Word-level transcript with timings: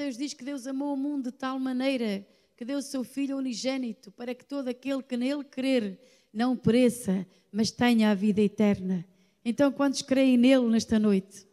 Deus 0.00 0.16
diz 0.16 0.32
que 0.32 0.42
Deus 0.42 0.66
amou 0.66 0.94
o 0.94 0.96
mundo 0.96 1.24
de 1.24 1.36
tal 1.36 1.58
maneira 1.58 2.26
que 2.56 2.64
deu 2.64 2.78
o 2.78 2.82
seu 2.82 3.04
Filho 3.04 3.36
unigênito 3.36 4.10
para 4.10 4.34
que 4.34 4.46
todo 4.46 4.68
aquele 4.68 5.02
que 5.02 5.14
nele 5.14 5.44
crer 5.44 6.00
não 6.32 6.56
pereça, 6.56 7.26
mas 7.52 7.70
tenha 7.70 8.10
a 8.10 8.14
vida 8.14 8.40
eterna. 8.40 9.04
Então, 9.44 9.70
quantos 9.70 10.00
creem 10.00 10.38
nele 10.38 10.68
nesta 10.68 10.98
noite? 10.98 11.46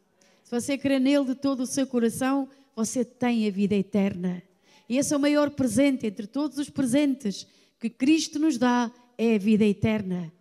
Se 0.45 0.49
você 0.49 0.77
crê 0.77 0.97
nele 0.97 1.25
de 1.25 1.35
todo 1.35 1.59
o 1.59 1.67
seu 1.67 1.85
coração, 1.85 2.47
você 2.73 3.03
tem 3.03 3.45
a 3.45 3.51
vida 3.51 3.75
eterna. 3.75 4.41
E 4.87 4.97
esse 4.97 5.13
é 5.13 5.17
o 5.17 5.19
maior 5.19 5.49
presente 5.49 6.07
entre 6.07 6.25
todos 6.25 6.57
os 6.57 6.69
presentes 6.69 7.45
que 7.77 7.89
Cristo 7.89 8.39
nos 8.39 8.57
dá, 8.57 8.89
é 9.17 9.35
a 9.35 9.37
vida 9.37 9.65
eterna. 9.65 10.31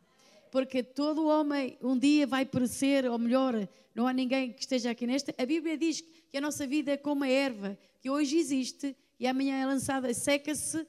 Porque 0.53 0.81
todo 0.81 1.27
homem 1.27 1.77
um 1.83 1.99
dia 1.99 2.25
vai 2.25 2.47
perecer, 2.47 3.05
ou 3.11 3.19
melhor, 3.19 3.69
não 3.93 4.07
há 4.07 4.13
ninguém 4.13 4.53
que 4.53 4.61
esteja 4.61 4.93
aqui 4.93 5.09
nesta. 5.09 5.35
A 5.37 5.45
Bíblia 5.45 5.77
diz 5.77 6.05
que 6.31 6.37
a 6.37 6.41
nossa 6.41 6.67
vida 6.67 6.93
é 6.93 6.97
como 6.97 7.25
a 7.25 7.29
erva, 7.29 7.77
que 8.07 8.11
hoje 8.11 8.39
existe 8.39 8.97
e 9.19 9.27
amanhã 9.27 9.57
é 9.57 9.67
lançada, 9.67 10.15
seca-se 10.15 10.87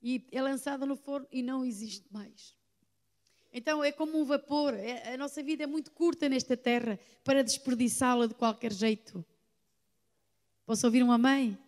e 0.00 0.24
é 0.30 0.40
lançada 0.40 0.86
no 0.86 0.94
forno 0.94 1.26
e 1.32 1.42
não 1.42 1.64
existe 1.64 2.06
mais. 2.12 2.54
Então 3.52 3.82
é 3.82 3.90
como 3.90 4.16
um 4.16 4.24
vapor, 4.24 4.72
é, 4.74 5.14
a 5.14 5.16
nossa 5.16 5.42
vida 5.42 5.64
é 5.64 5.66
muito 5.66 5.90
curta 5.90 6.28
nesta 6.28 6.56
terra 6.56 6.96
para 7.24 7.42
desperdiçá-la 7.42 8.28
de 8.28 8.34
qualquer 8.34 8.72
jeito. 8.72 9.24
Posso 10.64 10.86
ouvir 10.86 11.02
um 11.02 11.10
amém? 11.10 11.58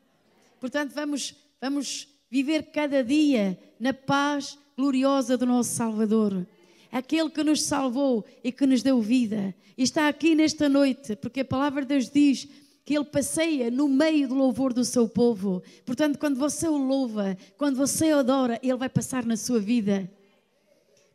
Portanto, 0.60 0.92
vamos, 0.92 1.34
vamos 1.60 2.06
viver 2.30 2.70
cada 2.70 3.02
dia 3.02 3.58
na 3.80 3.92
paz 3.92 4.56
gloriosa 4.76 5.36
do 5.36 5.46
nosso 5.46 5.74
Salvador. 5.74 6.46
Aquele 6.92 7.28
que 7.28 7.42
nos 7.42 7.64
salvou 7.64 8.24
e 8.44 8.52
que 8.52 8.66
nos 8.66 8.84
deu 8.84 9.00
vida. 9.00 9.52
E 9.76 9.82
está 9.82 10.06
aqui 10.06 10.36
nesta 10.36 10.68
noite, 10.68 11.16
porque 11.16 11.40
a 11.40 11.44
palavra 11.44 11.82
de 11.82 11.88
Deus 11.88 12.08
diz 12.08 12.46
que 12.90 12.96
ele 12.96 13.04
passeia 13.04 13.70
no 13.70 13.86
meio 13.86 14.26
do 14.26 14.34
louvor 14.34 14.72
do 14.72 14.84
seu 14.84 15.08
povo. 15.08 15.62
Portanto, 15.86 16.18
quando 16.18 16.36
você 16.36 16.66
o 16.66 16.76
louva, 16.76 17.38
quando 17.56 17.76
você 17.76 18.12
o 18.12 18.18
adora, 18.18 18.58
ele 18.64 18.74
vai 18.74 18.88
passar 18.88 19.24
na 19.24 19.36
sua 19.36 19.60
vida. 19.60 20.10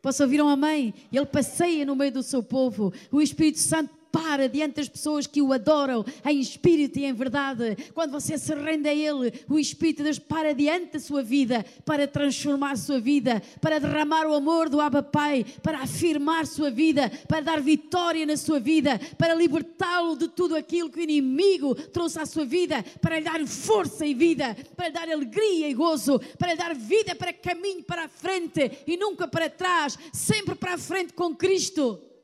Posso 0.02 0.24
ouvir 0.24 0.42
um 0.42 0.48
amém? 0.48 0.94
Ele 1.12 1.26
passeia 1.26 1.86
no 1.86 1.94
meio 1.94 2.14
do 2.14 2.24
seu 2.24 2.42
povo. 2.42 2.94
O 3.12 3.22
Espírito 3.22 3.60
Santo 3.60 3.94
para 4.16 4.48
diante 4.48 4.76
das 4.76 4.88
pessoas 4.88 5.28
que 5.28 5.42
o 5.42 5.52
adoram 5.52 6.06
em 6.24 6.40
espírito 6.40 6.98
e 6.98 7.04
em 7.04 7.12
verdade. 7.12 7.76
Quando 7.94 8.12
você 8.12 8.38
se 8.38 8.56
rende 8.56 8.88
a 8.88 8.94
Ele, 8.94 9.34
o 9.50 9.60
Espírito 9.60 9.98
de 9.98 10.04
Deus 10.06 10.20
para 10.20 10.54
diante 10.54 10.94
da 10.94 11.00
sua 11.02 11.22
vida 11.22 11.66
para 11.84 12.08
transformar 12.08 12.72
a 12.72 12.76
sua 12.78 12.98
vida, 12.98 13.44
para 13.60 13.78
derramar 13.78 14.26
o 14.26 14.34
amor 14.34 14.70
do 14.70 14.80
Abba 14.80 15.04
Pai, 15.04 15.46
para 15.62 15.80
afirmar 15.80 16.48
sua 16.48 16.72
vida, 16.72 17.12
para 17.28 17.42
dar 17.42 17.60
vitória 17.60 18.26
na 18.26 18.38
sua 18.38 18.58
vida, 18.58 18.98
para 19.18 19.36
libertá-lo 19.36 20.16
de 20.16 20.30
tudo 20.30 20.56
aquilo 20.56 20.90
que 20.90 21.00
o 21.00 21.04
inimigo 21.04 21.76
trouxe 21.76 22.18
à 22.18 22.26
sua 22.26 22.46
vida, 22.46 22.86
para 23.02 23.20
lhe 23.20 23.26
dar 23.26 23.46
força 23.46 24.06
e 24.06 24.14
vida, 24.14 24.56
para 24.78 24.88
lhe 24.88 24.94
dar 24.94 25.10
alegria 25.10 25.68
e 25.70 25.74
gozo, 25.74 26.22
para 26.40 26.54
lhe 26.54 26.58
dar 26.58 26.74
vida 26.74 27.16
para 27.16 27.34
caminho 27.34 27.84
para 27.84 28.06
a 28.06 28.10
frente 28.10 28.72
e 28.88 28.96
nunca 28.96 29.28
para 29.28 29.50
trás, 29.50 30.00
sempre 30.14 30.56
para 30.56 30.76
a 30.76 30.78
frente 30.78 31.12
com 31.12 31.36
Cristo. 31.36 32.15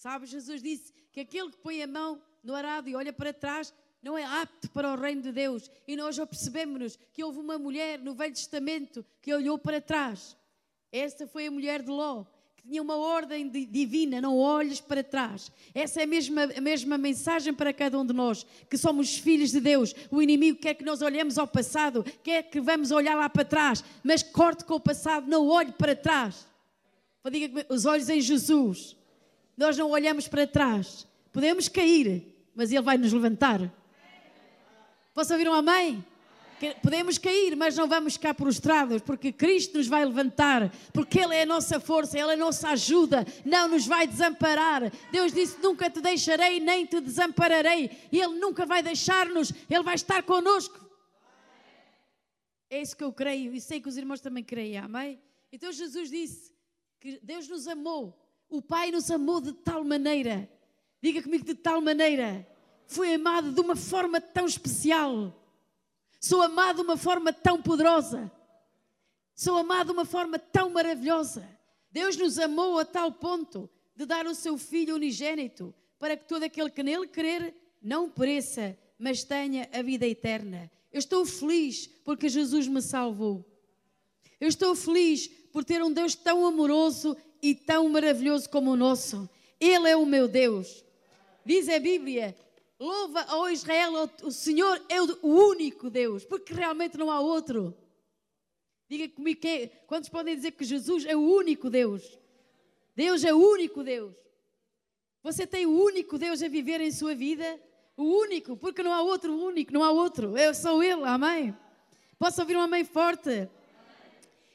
Sabe, 0.00 0.24
Jesus 0.24 0.62
disse 0.62 0.94
que 1.12 1.20
aquele 1.20 1.50
que 1.50 1.58
põe 1.58 1.82
a 1.82 1.86
mão 1.86 2.22
no 2.42 2.54
arado 2.54 2.88
e 2.88 2.94
olha 2.94 3.12
para 3.12 3.34
trás 3.34 3.70
não 4.02 4.16
é 4.16 4.24
apto 4.24 4.70
para 4.70 4.94
o 4.94 4.96
reino 4.98 5.20
de 5.20 5.30
Deus. 5.30 5.70
E 5.86 5.94
nós 5.94 6.16
percebemos 6.16 6.98
que 7.12 7.22
houve 7.22 7.38
uma 7.38 7.58
mulher 7.58 7.98
no 7.98 8.14
Velho 8.14 8.32
Testamento 8.32 9.04
que 9.20 9.34
olhou 9.34 9.58
para 9.58 9.78
trás. 9.78 10.34
Esta 10.90 11.26
foi 11.26 11.48
a 11.48 11.50
mulher 11.50 11.82
de 11.82 11.90
Ló, 11.90 12.24
que 12.56 12.66
tinha 12.66 12.80
uma 12.80 12.96
ordem 12.96 13.46
divina, 13.46 14.22
não 14.22 14.38
olhes 14.38 14.80
para 14.80 15.04
trás. 15.04 15.52
Essa 15.74 16.00
é 16.00 16.04
a 16.04 16.06
mesma, 16.06 16.44
a 16.44 16.60
mesma 16.62 16.96
mensagem 16.96 17.52
para 17.52 17.70
cada 17.70 17.98
um 17.98 18.06
de 18.06 18.14
nós, 18.14 18.46
que 18.70 18.78
somos 18.78 19.18
filhos 19.18 19.50
de 19.50 19.60
Deus. 19.60 19.94
O 20.10 20.22
inimigo 20.22 20.58
quer 20.58 20.72
que 20.72 20.82
nós 20.82 21.02
olhemos 21.02 21.36
ao 21.36 21.46
passado, 21.46 22.02
quer 22.24 22.44
que 22.44 22.58
vamos 22.58 22.90
olhar 22.90 23.16
lá 23.16 23.28
para 23.28 23.44
trás, 23.44 23.84
mas 24.02 24.22
corte 24.22 24.64
com 24.64 24.76
o 24.76 24.80
passado, 24.80 25.28
não 25.28 25.46
olhe 25.46 25.72
para 25.72 25.94
trás. 25.94 26.48
Diga 27.30 27.66
os 27.68 27.84
olhos 27.84 28.08
em 28.08 28.18
Jesus 28.18 28.98
nós 29.60 29.76
não 29.76 29.90
olhamos 29.90 30.26
para 30.26 30.46
trás. 30.46 31.06
Podemos 31.30 31.68
cair, 31.68 32.34
mas 32.54 32.72
Ele 32.72 32.80
vai 32.80 32.96
nos 32.96 33.12
levantar. 33.12 33.70
Posso 35.12 35.34
ouvir 35.34 35.46
um 35.50 35.52
amém? 35.52 36.02
Podemos 36.82 37.18
cair, 37.18 37.54
mas 37.54 37.76
não 37.76 37.86
vamos 37.86 38.14
ficar 38.14 38.32
prostrados, 38.32 39.02
porque 39.02 39.30
Cristo 39.30 39.76
nos 39.76 39.86
vai 39.86 40.02
levantar, 40.02 40.72
porque 40.94 41.20
Ele 41.20 41.34
é 41.34 41.42
a 41.42 41.46
nossa 41.46 41.78
força, 41.78 42.18
Ele 42.18 42.30
é 42.30 42.34
a 42.34 42.38
nossa 42.38 42.70
ajuda, 42.70 43.26
não 43.44 43.68
nos 43.68 43.86
vai 43.86 44.06
desamparar. 44.06 44.90
Deus 45.12 45.30
disse: 45.30 45.60
Nunca 45.60 45.90
te 45.90 46.00
deixarei, 46.00 46.58
nem 46.58 46.86
te 46.86 46.98
desampararei, 46.98 47.90
e 48.10 48.18
Ele 48.18 48.38
nunca 48.38 48.64
vai 48.64 48.82
deixar-nos, 48.82 49.52
Ele 49.68 49.82
vai 49.82 49.94
estar 49.94 50.22
conosco. 50.22 50.80
É 52.70 52.80
isso 52.80 52.96
que 52.96 53.04
eu 53.04 53.12
creio, 53.12 53.54
e 53.54 53.60
sei 53.60 53.78
que 53.78 53.88
os 53.90 53.98
irmãos 53.98 54.22
também 54.22 54.42
creem, 54.42 54.78
amém? 54.78 55.20
Então 55.52 55.70
Jesus 55.70 56.08
disse 56.08 56.50
que 56.98 57.20
Deus 57.22 57.46
nos 57.46 57.68
amou 57.68 58.19
o 58.50 58.60
Pai 58.60 58.90
nos 58.90 59.10
amou 59.10 59.40
de 59.40 59.52
tal 59.52 59.84
maneira, 59.84 60.50
diga 61.00 61.22
comigo, 61.22 61.44
de 61.44 61.54
tal 61.54 61.80
maneira, 61.80 62.46
foi 62.86 63.14
amado 63.14 63.52
de 63.52 63.60
uma 63.60 63.76
forma 63.76 64.20
tão 64.20 64.44
especial. 64.44 65.32
Sou 66.20 66.42
amado 66.42 66.76
de 66.76 66.82
uma 66.82 66.96
forma 66.96 67.32
tão 67.32 67.62
poderosa. 67.62 68.30
Sou 69.34 69.56
amado 69.56 69.86
de 69.86 69.92
uma 69.92 70.04
forma 70.04 70.38
tão 70.38 70.70
maravilhosa. 70.70 71.48
Deus 71.92 72.16
nos 72.16 72.38
amou 72.38 72.78
a 72.78 72.84
tal 72.84 73.12
ponto 73.12 73.70
de 73.94 74.04
dar 74.04 74.26
o 74.26 74.34
seu 74.34 74.58
Filho 74.58 74.96
unigênito 74.96 75.72
para 75.98 76.16
que 76.16 76.26
todo 76.26 76.42
aquele 76.42 76.70
que 76.70 76.82
nele 76.82 77.06
crer 77.06 77.54
não 77.80 78.10
pereça, 78.10 78.76
mas 78.98 79.22
tenha 79.22 79.68
a 79.72 79.80
vida 79.82 80.06
eterna. 80.06 80.70
Eu 80.92 80.98
estou 80.98 81.24
feliz 81.24 81.86
porque 82.04 82.28
Jesus 82.28 82.66
me 82.66 82.82
salvou. 82.82 83.44
Eu 84.40 84.48
estou 84.48 84.74
feliz 84.74 85.28
por 85.52 85.64
ter 85.64 85.82
um 85.82 85.92
Deus 85.92 86.14
tão 86.14 86.44
amoroso 86.44 87.16
e 87.42 87.54
tão 87.54 87.88
maravilhoso 87.88 88.48
como 88.48 88.70
o 88.70 88.76
nosso. 88.76 89.28
Ele 89.58 89.88
é 89.88 89.96
o 89.96 90.06
meu 90.06 90.26
Deus. 90.26 90.84
Diz 91.44 91.68
a 91.68 91.78
Bíblia: 91.78 92.36
louva 92.78 93.22
ao 93.28 93.48
Israel, 93.50 93.92
o 94.22 94.30
Senhor 94.30 94.80
é 94.88 95.00
o 95.00 95.16
único 95.22 95.90
Deus, 95.90 96.24
porque 96.24 96.54
realmente 96.54 96.96
não 96.96 97.10
há 97.10 97.20
outro. 97.20 97.76
Diga 98.88 99.08
comigo, 99.08 99.40
quem, 99.40 99.70
quantos 99.86 100.08
podem 100.08 100.34
dizer 100.34 100.50
que 100.52 100.64
Jesus 100.64 101.04
é 101.04 101.14
o 101.14 101.20
único 101.20 101.70
Deus? 101.70 102.18
Deus 102.96 103.22
é 103.24 103.32
o 103.32 103.38
único 103.38 103.84
Deus. 103.84 104.14
Você 105.22 105.46
tem 105.46 105.66
o 105.66 105.70
único 105.70 106.18
Deus 106.18 106.42
a 106.42 106.48
viver 106.48 106.80
em 106.80 106.90
sua 106.90 107.14
vida? 107.14 107.60
O 107.96 108.02
único, 108.02 108.56
porque 108.56 108.82
não 108.82 108.92
há 108.92 109.02
outro 109.02 109.32
único, 109.32 109.72
não 109.72 109.84
há 109.84 109.92
outro. 109.92 110.36
Eu 110.36 110.54
sou 110.54 110.82
Ele, 110.82 111.04
amém? 111.04 111.54
Posso 112.18 112.40
ouvir 112.40 112.56
um 112.56 112.60
amém 112.60 112.84
forte? 112.84 113.48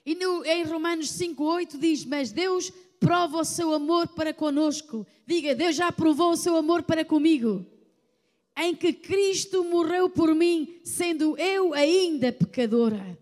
E 0.05 0.13
no, 0.13 0.45
em 0.45 0.63
Romanos 0.63 1.07
5,8 1.17 1.79
diz: 1.79 2.05
Mas 2.05 2.31
Deus 2.31 2.71
prova 2.99 3.39
o 3.39 3.45
seu 3.45 3.73
amor 3.73 4.07
para 4.09 4.33
conosco. 4.33 5.05
Diga, 5.25 5.55
Deus 5.55 5.75
já 5.75 5.91
provou 5.91 6.31
o 6.31 6.37
seu 6.37 6.55
amor 6.55 6.83
para 6.83 7.03
comigo. 7.03 7.65
Em 8.57 8.75
que 8.75 8.93
Cristo 8.93 9.63
morreu 9.63 10.09
por 10.09 10.33
mim, 10.33 10.79
sendo 10.83 11.37
eu 11.37 11.73
ainda 11.73 12.31
pecadora. 12.31 13.17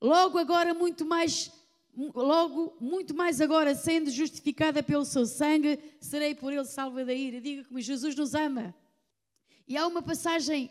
Logo 0.00 0.36
agora, 0.36 0.74
muito 0.74 1.06
mais, 1.06 1.50
logo, 1.96 2.76
muito 2.80 3.14
mais 3.14 3.40
agora, 3.40 3.74
sendo 3.74 4.10
justificada 4.10 4.82
pelo 4.82 5.04
seu 5.04 5.24
sangue, 5.24 5.78
serei 6.00 6.34
por 6.34 6.52
ele 6.52 6.64
salva 6.64 7.04
da 7.04 7.14
ira. 7.14 7.40
Diga 7.40 7.64
como 7.64 7.80
Jesus 7.80 8.16
nos 8.16 8.34
ama. 8.34 8.74
E 9.66 9.76
há 9.76 9.86
uma 9.86 10.02
passagem 10.02 10.70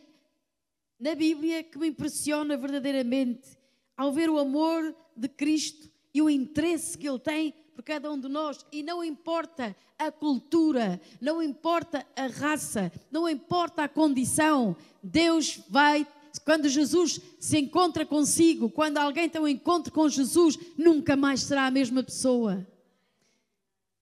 na 0.99 1.15
Bíblia 1.15 1.63
que 1.63 1.79
me 1.79 1.87
impressiona 1.87 2.57
verdadeiramente 2.57 3.60
ao 3.95 4.11
ver 4.11 4.29
o 4.29 4.39
amor 4.39 4.95
de 5.15 5.27
Cristo 5.27 5.89
e 6.13 6.21
o 6.21 6.29
interesse 6.29 6.97
que 6.97 7.07
Ele 7.07 7.19
tem 7.19 7.53
por 7.73 7.83
cada 7.83 8.11
um 8.11 8.19
de 8.19 8.27
nós, 8.27 8.65
e 8.71 8.83
não 8.83 9.03
importa 9.03 9.75
a 9.97 10.11
cultura, 10.11 10.99
não 11.19 11.41
importa 11.41 12.05
a 12.15 12.27
raça, 12.27 12.91
não 13.09 13.27
importa 13.27 13.83
a 13.83 13.89
condição, 13.89 14.75
Deus 15.01 15.59
vai. 15.69 16.05
Quando 16.45 16.69
Jesus 16.69 17.19
se 17.39 17.57
encontra 17.57 18.05
consigo, 18.05 18.69
quando 18.69 18.97
alguém 18.97 19.27
tem 19.27 19.41
um 19.41 19.47
encontro 19.47 19.91
com 19.91 20.07
Jesus, 20.07 20.57
nunca 20.77 21.15
mais 21.15 21.41
será 21.41 21.65
a 21.65 21.71
mesma 21.71 22.03
pessoa. 22.03 22.65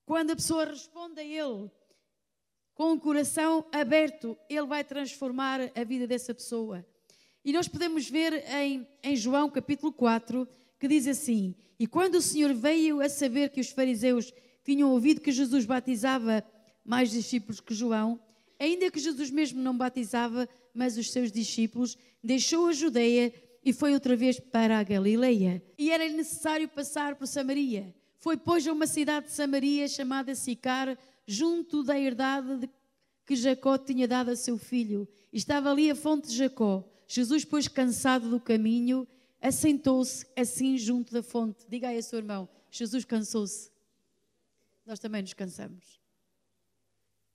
Quando 0.05 0.31
a 0.31 0.35
pessoa 0.35 0.65
responde 0.65 1.19
a 1.19 1.23
Ele 1.23 1.69
com 2.73 2.93
o 2.93 2.99
coração 2.99 3.65
aberto, 3.71 4.37
Ele 4.49 4.65
vai 4.65 4.83
transformar 4.83 5.59
a 5.75 5.83
vida 5.83 6.07
dessa 6.07 6.33
pessoa. 6.33 6.85
E 7.43 7.53
nós 7.53 7.67
podemos 7.67 8.09
ver 8.09 8.33
em, 8.53 8.87
em 9.03 9.15
João 9.15 9.49
capítulo 9.49 9.91
4 9.91 10.47
que 10.79 10.87
diz 10.87 11.07
assim: 11.07 11.55
E 11.79 11.87
quando 11.87 12.15
o 12.15 12.21
Senhor 12.21 12.53
veio 12.53 13.01
a 13.01 13.09
saber 13.09 13.49
que 13.49 13.61
os 13.61 13.69
fariseus 13.69 14.33
tinham 14.63 14.91
ouvido 14.91 15.21
que 15.21 15.31
Jesus 15.31 15.65
batizava 15.65 16.43
mais 16.83 17.11
discípulos 17.11 17.59
que 17.59 17.73
João, 17.73 18.19
ainda 18.59 18.89
que 18.91 18.99
Jesus 18.99 19.29
mesmo 19.29 19.61
não 19.61 19.77
batizava, 19.77 20.47
mas 20.73 20.97
os 20.97 21.11
seus 21.11 21.31
discípulos, 21.31 21.97
deixou 22.23 22.67
a 22.67 22.73
Judeia 22.73 23.33
e 23.63 23.73
foi 23.73 23.93
outra 23.93 24.15
vez 24.15 24.39
para 24.39 24.79
a 24.79 24.83
Galileia. 24.83 25.61
E 25.77 25.91
era 25.91 26.07
necessário 26.09 26.67
passar 26.67 27.15
por 27.15 27.27
Samaria. 27.27 27.93
Foi, 28.17 28.35
pois, 28.35 28.67
a 28.67 28.73
uma 28.73 28.87
cidade 28.87 29.27
de 29.27 29.31
Samaria 29.31 29.87
chamada 29.87 30.35
Sicar, 30.35 30.97
junto 31.25 31.83
da 31.83 31.97
herdade 31.97 32.57
de 32.57 32.69
que 33.25 33.35
Jacó 33.35 33.77
tinha 33.77 34.07
dado 34.07 34.31
a 34.31 34.35
seu 34.35 34.57
filho. 34.57 35.07
Estava 35.31 35.71
ali 35.71 35.89
a 35.91 35.95
fonte 35.95 36.27
de 36.27 36.35
Jacó. 36.35 36.83
Jesus, 37.11 37.43
pois 37.43 37.67
cansado 37.67 38.29
do 38.29 38.39
caminho, 38.39 39.07
assentou-se 39.41 40.27
assim 40.37 40.77
junto 40.77 41.11
da 41.11 41.23
fonte. 41.23 41.65
Diga 41.67 41.87
aí 41.87 41.97
a 41.97 42.03
seu 42.03 42.19
irmão: 42.19 42.47
Jesus 42.69 43.03
cansou-se. 43.03 43.71
Nós 44.85 44.99
também 44.99 45.23
nos 45.23 45.33
cansamos. 45.33 45.99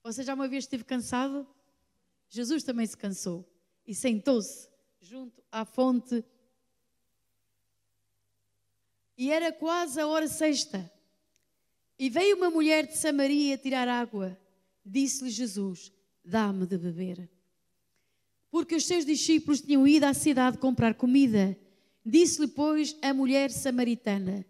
Você 0.05 0.23
já 0.23 0.33
uma 0.33 0.47
vez 0.47 0.63
esteve 0.63 0.85
cansado? 0.85 1.45
Jesus 2.29 2.63
também 2.63 2.87
se 2.87 2.97
cansou 2.97 3.45
e 3.85 3.93
sentou-se 3.97 4.69
junto 5.01 5.43
à 5.51 5.65
fonte. 5.65 6.25
E 9.19 9.33
era 9.33 9.53
quase 9.53 10.01
a 10.01 10.07
hora 10.07 10.29
sexta. 10.29 10.89
E 11.99 12.09
veio 12.09 12.37
uma 12.37 12.49
mulher 12.49 12.87
de 12.87 12.97
Samaria 12.97 13.59
tirar 13.59 13.89
água. 13.89 14.39
Disse-lhe 14.87 15.31
Jesus: 15.31 15.93
Dá-me 16.25 16.65
de 16.65 16.79
beber. 16.79 17.34
Porque 18.55 18.77
os 18.77 18.87
seus 18.87 19.05
discípulos 19.05 19.61
tinham 19.61 19.85
ido 19.85 20.05
à 20.05 20.15
cidade 20.15 20.59
comprar 20.59 20.95
comida. 20.95 21.59
Disse-lhe, 22.07 22.47
pois, 22.47 22.97
a 23.03 23.13
mulher 23.13 23.51
samaritana: 23.51 24.47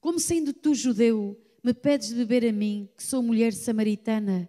Como 0.00 0.20
sendo 0.20 0.52
tu 0.52 0.72
judeu, 0.72 1.36
me 1.60 1.74
pedes 1.74 2.10
de 2.10 2.14
beber 2.14 2.48
a 2.48 2.52
mim, 2.52 2.88
que 2.96 3.02
sou 3.02 3.20
mulher 3.20 3.52
samaritana? 3.52 4.48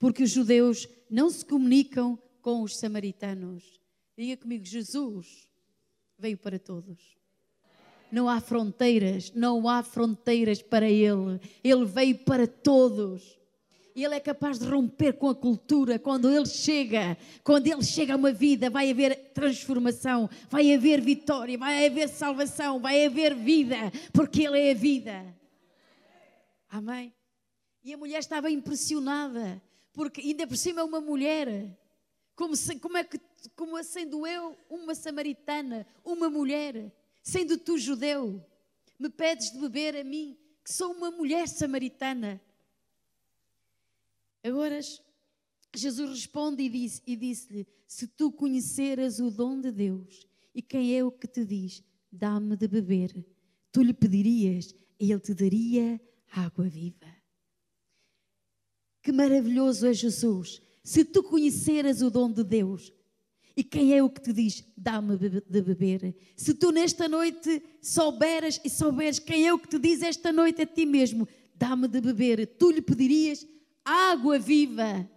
Porque 0.00 0.24
os 0.24 0.30
judeus 0.30 0.88
não 1.08 1.30
se 1.30 1.44
comunicam 1.44 2.18
com 2.42 2.62
os 2.62 2.76
samaritanos. 2.76 3.80
Diga 4.18 4.36
comigo: 4.36 4.64
Jesus 4.64 5.48
veio 6.18 6.36
para 6.36 6.58
todos. 6.58 7.16
Não 8.10 8.28
há 8.28 8.40
fronteiras, 8.40 9.30
não 9.32 9.68
há 9.68 9.80
fronteiras 9.80 10.60
para 10.60 10.90
Ele. 10.90 11.38
Ele 11.62 11.84
veio 11.84 12.18
para 12.18 12.48
todos. 12.48 13.38
Ele 14.02 14.14
é 14.14 14.20
capaz 14.20 14.58
de 14.58 14.66
romper 14.66 15.12
com 15.12 15.28
a 15.28 15.34
cultura. 15.34 15.98
Quando 15.98 16.28
Ele 16.28 16.46
chega, 16.46 17.16
quando 17.44 17.66
Ele 17.68 17.82
chega 17.82 18.14
a 18.14 18.16
uma 18.16 18.32
vida, 18.32 18.68
vai 18.68 18.90
haver 18.90 19.32
transformação, 19.32 20.28
vai 20.50 20.74
haver 20.74 21.00
vitória, 21.00 21.56
vai 21.56 21.86
haver 21.86 22.08
salvação, 22.08 22.80
vai 22.80 23.04
haver 23.04 23.34
vida, 23.34 23.76
porque 24.12 24.42
Ele 24.42 24.58
é 24.58 24.70
a 24.72 24.74
vida. 24.74 25.36
Amém? 26.68 27.14
E 27.84 27.92
a 27.92 27.96
mulher 27.96 28.18
estava 28.18 28.50
impressionada, 28.50 29.62
porque 29.92 30.20
ainda 30.20 30.46
por 30.46 30.56
cima 30.56 30.80
é 30.80 30.84
uma 30.84 31.00
mulher. 31.00 31.78
Como, 32.34 32.56
se, 32.56 32.76
como 32.80 32.96
é 32.96 33.04
que, 33.04 33.20
como 33.54 33.80
sendo 33.84 34.26
eu 34.26 34.56
uma 34.68 34.94
samaritana, 34.94 35.86
uma 36.04 36.28
mulher 36.28 36.92
sendo 37.22 37.56
tu 37.56 37.78
judeu, 37.78 38.44
me 38.98 39.08
pedes 39.08 39.50
de 39.50 39.58
beber 39.58 39.96
a 39.96 40.02
mim, 40.02 40.36
que 40.64 40.72
sou 40.72 40.92
uma 40.92 41.10
mulher 41.10 41.46
samaritana. 41.48 42.40
Agora, 44.44 44.78
Jesus 45.74 46.10
responde 46.10 46.62
e 46.62 46.68
disse-lhe: 46.68 47.12
e 47.12 47.16
disse 47.16 47.66
Se 47.88 48.06
tu 48.06 48.30
conheceras 48.30 49.18
o 49.18 49.30
dom 49.30 49.58
de 49.58 49.72
Deus 49.72 50.26
e 50.54 50.60
quem 50.60 50.96
é 50.96 51.02
o 51.02 51.10
que 51.10 51.26
te 51.26 51.44
diz, 51.46 51.82
dá-me 52.12 52.54
de 52.54 52.68
beber, 52.68 53.26
tu 53.72 53.82
lhe 53.82 53.94
pedirias 53.94 54.74
e 55.00 55.10
ele 55.10 55.20
te 55.20 55.32
daria 55.32 56.00
água 56.30 56.68
viva. 56.68 57.12
Que 59.02 59.10
maravilhoso 59.10 59.86
é 59.86 59.94
Jesus! 59.94 60.60
Se 60.82 61.04
tu 61.04 61.22
conheceras 61.22 62.02
o 62.02 62.10
dom 62.10 62.30
de 62.30 62.44
Deus, 62.44 62.92
e 63.56 63.64
quem 63.64 63.96
é 63.96 64.02
o 64.02 64.10
que 64.10 64.20
te 64.20 64.32
diz, 64.32 64.62
dá-me 64.76 65.16
de 65.16 65.62
beber? 65.62 66.14
Se 66.36 66.52
tu 66.52 66.70
nesta 66.70 67.08
noite 67.08 67.62
souberas 67.80 68.60
e 68.64 68.68
souberes 68.68 69.18
quem 69.18 69.46
é 69.46 69.54
o 69.54 69.58
que 69.58 69.68
te 69.68 69.78
diz 69.78 70.02
esta 70.02 70.30
noite 70.32 70.62
a 70.62 70.66
ti 70.66 70.84
mesmo, 70.84 71.26
dá-me 71.54 71.88
de 71.88 72.00
beber, 72.00 72.58
tu 72.58 72.70
lhe 72.70 72.82
pedirias 72.82 73.46
água 73.84 74.38
viva. 74.38 75.08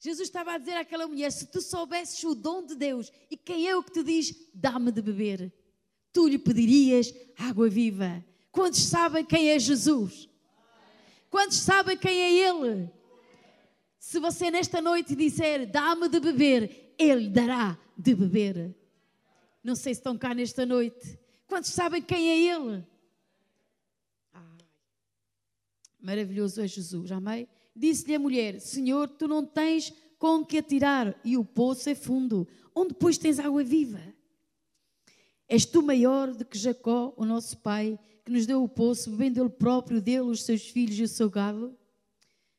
Jesus 0.00 0.28
estava 0.28 0.52
a 0.52 0.58
dizer 0.58 0.76
àquela 0.76 1.06
mulher: 1.08 1.30
se 1.32 1.46
tu 1.46 1.60
soubesses 1.60 2.22
o 2.24 2.34
dom 2.34 2.64
de 2.64 2.74
Deus 2.74 3.10
e 3.30 3.36
quem 3.36 3.66
é 3.66 3.76
o 3.76 3.82
que 3.82 3.92
te 3.92 4.02
diz, 4.02 4.34
dá-me 4.54 4.92
de 4.92 5.02
beber, 5.02 5.52
tu 6.12 6.28
lhe 6.28 6.38
pedirias 6.38 7.12
água 7.36 7.68
viva. 7.68 8.24
Quantos 8.52 8.80
sabem 8.80 9.24
quem 9.24 9.50
é 9.50 9.58
Jesus? 9.58 10.28
Quantos 11.30 11.58
sabem 11.58 11.96
quem 11.96 12.20
é 12.20 12.48
Ele? 12.48 12.90
Se 13.98 14.18
você 14.18 14.50
nesta 14.50 14.80
noite 14.80 15.14
disser, 15.14 15.70
dá-me 15.70 16.08
de 16.08 16.20
beber, 16.20 16.94
Ele 16.98 17.28
dará 17.28 17.78
de 17.96 18.14
beber. 18.14 18.74
Não 19.62 19.74
sei 19.74 19.92
se 19.94 20.00
estão 20.00 20.16
cá 20.16 20.32
nesta 20.32 20.64
noite. 20.64 21.18
Quantos 21.46 21.70
sabem 21.70 22.00
quem 22.00 22.30
é 22.30 22.54
Ele? 22.54 22.86
Maravilhoso 26.00 26.60
é 26.60 26.66
Jesus, 26.66 27.10
amém? 27.12 27.48
Disse-lhe 27.74 28.14
a 28.14 28.18
mulher: 28.18 28.60
Senhor, 28.60 29.08
tu 29.08 29.28
não 29.28 29.44
tens 29.44 29.92
com 30.18 30.44
que 30.44 30.58
atirar 30.58 31.18
e 31.24 31.36
o 31.36 31.44
poço 31.44 31.88
é 31.88 31.94
fundo. 31.94 32.46
Onde, 32.74 32.94
pois, 32.94 33.18
tens 33.18 33.38
água 33.38 33.62
viva? 33.62 34.00
És 35.48 35.64
tu 35.64 35.82
maior 35.82 36.34
do 36.34 36.44
que 36.44 36.58
Jacó, 36.58 37.14
o 37.16 37.24
nosso 37.24 37.56
pai, 37.58 37.98
que 38.24 38.30
nos 38.30 38.44
deu 38.44 38.62
o 38.62 38.68
poço, 38.68 39.10
bebendo 39.10 39.40
ele 39.40 39.48
próprio 39.48 40.00
dele, 40.00 40.20
os 40.20 40.42
seus 40.42 40.68
filhos 40.68 40.98
e 40.98 41.02
o 41.02 41.08
seu 41.08 41.30
gado? 41.30 41.76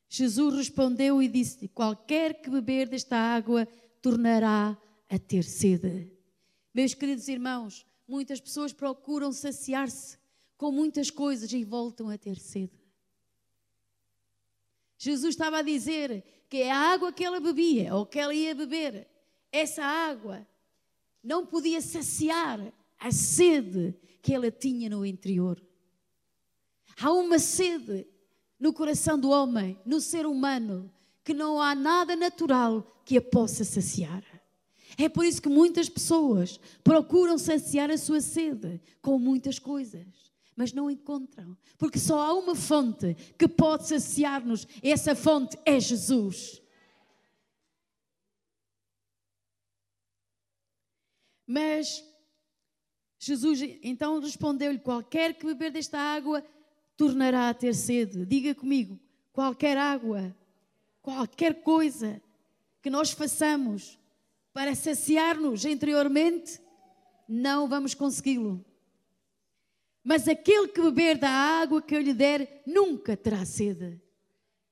Jesus 0.08 0.56
respondeu 0.56 1.22
e 1.22 1.28
disse: 1.28 1.68
Qualquer 1.68 2.40
que 2.40 2.50
beber 2.50 2.88
desta 2.88 3.16
água 3.16 3.68
tornará 4.02 4.76
a 5.08 5.18
ter 5.18 5.44
sede. 5.44 6.10
Meus 6.72 6.94
queridos 6.94 7.28
irmãos, 7.28 7.84
muitas 8.06 8.40
pessoas 8.40 8.72
procuram 8.72 9.32
saciar-se 9.32 10.16
com 10.56 10.70
muitas 10.70 11.10
coisas 11.10 11.52
e 11.52 11.64
voltam 11.64 12.08
a 12.08 12.16
ter 12.16 12.38
sede. 12.38 12.79
Jesus 15.02 15.30
estava 15.30 15.60
a 15.60 15.62
dizer 15.62 16.22
que 16.50 16.64
a 16.64 16.76
água 16.76 17.10
que 17.10 17.24
ela 17.24 17.40
bebia 17.40 17.94
ou 17.94 18.04
que 18.04 18.18
ela 18.18 18.34
ia 18.34 18.54
beber, 18.54 19.08
essa 19.50 19.82
água 19.82 20.46
não 21.24 21.46
podia 21.46 21.80
saciar 21.80 22.60
a 22.98 23.10
sede 23.10 23.94
que 24.20 24.34
ela 24.34 24.50
tinha 24.50 24.90
no 24.90 25.06
interior. 25.06 25.58
Há 27.00 27.10
uma 27.12 27.38
sede 27.38 28.06
no 28.58 28.74
coração 28.74 29.18
do 29.18 29.30
homem, 29.30 29.80
no 29.86 30.02
ser 30.02 30.26
humano, 30.26 30.92
que 31.24 31.32
não 31.32 31.58
há 31.58 31.74
nada 31.74 32.14
natural 32.14 33.02
que 33.06 33.16
a 33.16 33.22
possa 33.22 33.64
saciar. 33.64 34.22
É 34.98 35.08
por 35.08 35.24
isso 35.24 35.40
que 35.40 35.48
muitas 35.48 35.88
pessoas 35.88 36.60
procuram 36.84 37.38
saciar 37.38 37.90
a 37.90 37.96
sua 37.96 38.20
sede 38.20 38.78
com 39.00 39.18
muitas 39.18 39.58
coisas, 39.58 40.29
mas 40.60 40.74
não 40.74 40.90
encontram, 40.90 41.56
porque 41.78 41.98
só 41.98 42.20
há 42.20 42.34
uma 42.34 42.54
fonte 42.54 43.14
que 43.38 43.48
pode 43.48 43.88
saciar-nos, 43.88 44.68
essa 44.82 45.16
fonte 45.16 45.58
é 45.64 45.80
Jesus. 45.80 46.60
Mas 51.46 52.04
Jesus 53.18 53.62
então 53.82 54.20
respondeu-lhe: 54.20 54.78
Qualquer 54.78 55.32
que 55.32 55.46
beber 55.46 55.72
desta 55.72 55.98
água 55.98 56.44
tornará 56.94 57.48
a 57.48 57.54
ter 57.54 57.74
sede. 57.74 58.26
Diga 58.26 58.54
comigo, 58.54 59.00
qualquer 59.32 59.78
água, 59.78 60.36
qualquer 61.00 61.62
coisa 61.62 62.20
que 62.82 62.90
nós 62.90 63.12
façamos 63.12 63.98
para 64.52 64.74
saciar-nos 64.74 65.64
interiormente, 65.64 66.60
não 67.26 67.66
vamos 67.66 67.94
consegui-lo. 67.94 68.62
Mas 70.02 70.26
aquele 70.26 70.68
que 70.68 70.80
beber 70.80 71.18
da 71.18 71.30
água 71.30 71.82
que 71.82 71.94
eu 71.94 72.00
lhe 72.00 72.14
der, 72.14 72.62
nunca 72.66 73.16
terá 73.16 73.44
sede. 73.44 74.00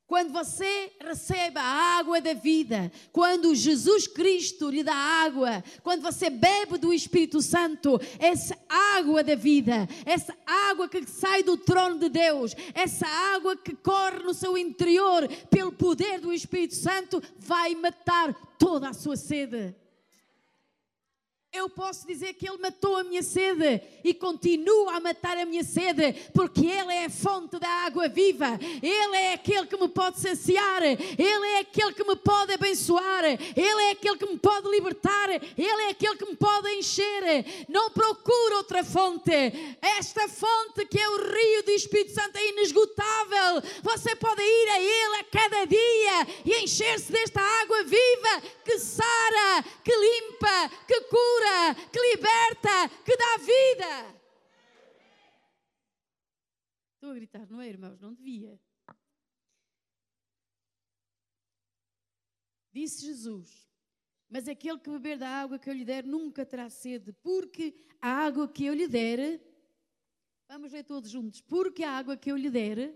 Quando 0.07 0.33
você 0.33 0.91
recebe 1.03 1.59
a 1.59 1.99
água 1.99 2.19
da 2.19 2.33
vida, 2.33 2.91
quando 3.13 3.55
Jesus 3.55 4.07
Cristo 4.07 4.71
lhe 4.71 4.83
dá 4.83 4.95
água, 4.95 5.63
quando 5.83 6.01
você 6.01 6.31
bebe 6.31 6.79
do 6.79 6.95
Espírito 6.95 7.43
Santo, 7.43 8.01
essa 8.19 8.57
água 8.97 9.23
da 9.23 9.35
vida, 9.35 9.87
essa 10.07 10.35
água 10.47 10.89
que 10.89 11.07
sai 11.07 11.43
do 11.43 11.59
trono 11.59 11.99
de 11.99 12.09
Deus, 12.09 12.57
essa 12.73 13.07
água 13.07 13.55
que 13.55 13.77
corre 13.77 14.21
no 14.21 14.33
seu 14.33 14.57
interior 14.57 15.29
pelo 15.51 15.73
poder 15.73 16.21
do 16.21 16.33
Espírito 16.33 16.75
Santo, 16.75 17.23
vai 17.37 17.75
matar 17.75 18.33
toda 18.59 18.89
a 18.89 18.95
sua 18.95 19.15
sede 19.15 19.75
eu 21.53 21.69
posso 21.69 22.07
dizer 22.07 22.35
que 22.35 22.47
Ele 22.47 22.59
matou 22.59 22.97
a 22.97 23.05
minha 23.05 23.23
sede 23.23 23.81
e 24.05 24.13
continua 24.13 24.97
a 24.97 25.01
matar 25.01 25.37
a 25.39 25.47
minha 25.47 25.65
sede, 25.65 26.13
porque 26.35 26.67
Ele 26.67 26.93
é 26.93 27.07
a 27.07 27.11
fonte 27.11 27.59
da 27.59 27.69
água 27.87 28.09
viva, 28.09 28.59
Ele 28.83 29.17
é 29.17 29.33
aquele 29.33 29.67
que 29.67 29.77
me 29.77 29.89
pode 29.89 30.21
saciar, 30.21 30.83
Ele 30.83 31.47
é 31.47 31.61
aquele 31.61 31.95
que 31.95 32.05
me 32.05 32.17
pode 32.17 32.53
abençoar, 32.53 33.25
Ele 33.25 33.83
é 33.83 33.91
aquele 33.93 34.19
que 34.19 34.27
me 34.27 34.39
pode 34.39 34.69
libertar, 34.69 35.31
Ele 35.31 35.83
é 35.85 35.89
aquele 35.91 36.17
que 36.17 36.27
me 36.27 36.37
pode 36.37 36.69
encher. 36.75 37.67
Não 37.69 37.91
procure 37.91 38.55
outra 38.55 38.85
fonte, 38.85 39.33
esta 39.81 40.29
fonte 40.29 40.85
que 40.85 40.99
é 40.99 41.09
o 41.09 41.17
rio 41.17 41.63
do 41.65 41.71
Espírito 41.71 42.13
Santo 42.13 42.37
é 42.37 42.49
inesgotável. 42.51 43.63
Você 43.83 44.15
pode 44.17 44.43
ir 44.43 44.69
a 44.69 44.81
Ele 44.81 45.17
a 45.17 45.25
cada 45.25 45.65
dia 45.65 46.27
e 46.45 46.65
encher-se 46.65 47.11
desta 47.11 47.41
água 47.41 47.85
viva 47.85 48.43
que 48.65 48.79
sara, 48.79 49.65
que 49.83 49.97
limpa, 49.97 50.71
que 50.87 51.01
cura 51.03 51.38
cura, 51.39 51.75
que 51.91 52.01
liberta, 52.01 52.89
que 53.05 53.17
dá 53.17 53.37
vida. 53.39 54.21
Estou 56.95 57.11
a 57.11 57.15
gritar, 57.15 57.49
não 57.49 57.61
é, 57.61 57.69
irmãos? 57.69 58.01
Não 58.01 58.13
devia. 58.13 58.61
Disse 62.73 63.07
Jesus: 63.07 63.69
Mas 64.29 64.49
aquele 64.49 64.79
que 64.79 64.91
beber 64.91 65.19
da 65.19 65.29
água 65.29 65.59
que 65.59 65.71
eu 65.71 65.75
lhe 65.75 65.85
der 65.85 66.05
nunca 66.05 66.45
terá 66.45 66.69
sede, 66.69 67.13
porque 67.13 67.75
a 68.01 68.09
água 68.09 68.49
que 68.49 68.65
eu 68.65 68.75
lhe 68.75 68.89
der. 68.89 69.41
Vamos 70.49 70.73
ler 70.73 70.83
todos 70.83 71.11
juntos. 71.11 71.41
Porque 71.43 71.85
a 71.85 71.93
água 71.93 72.17
que 72.17 72.31
eu 72.31 72.37
lhe 72.37 72.51
der. 72.51 72.95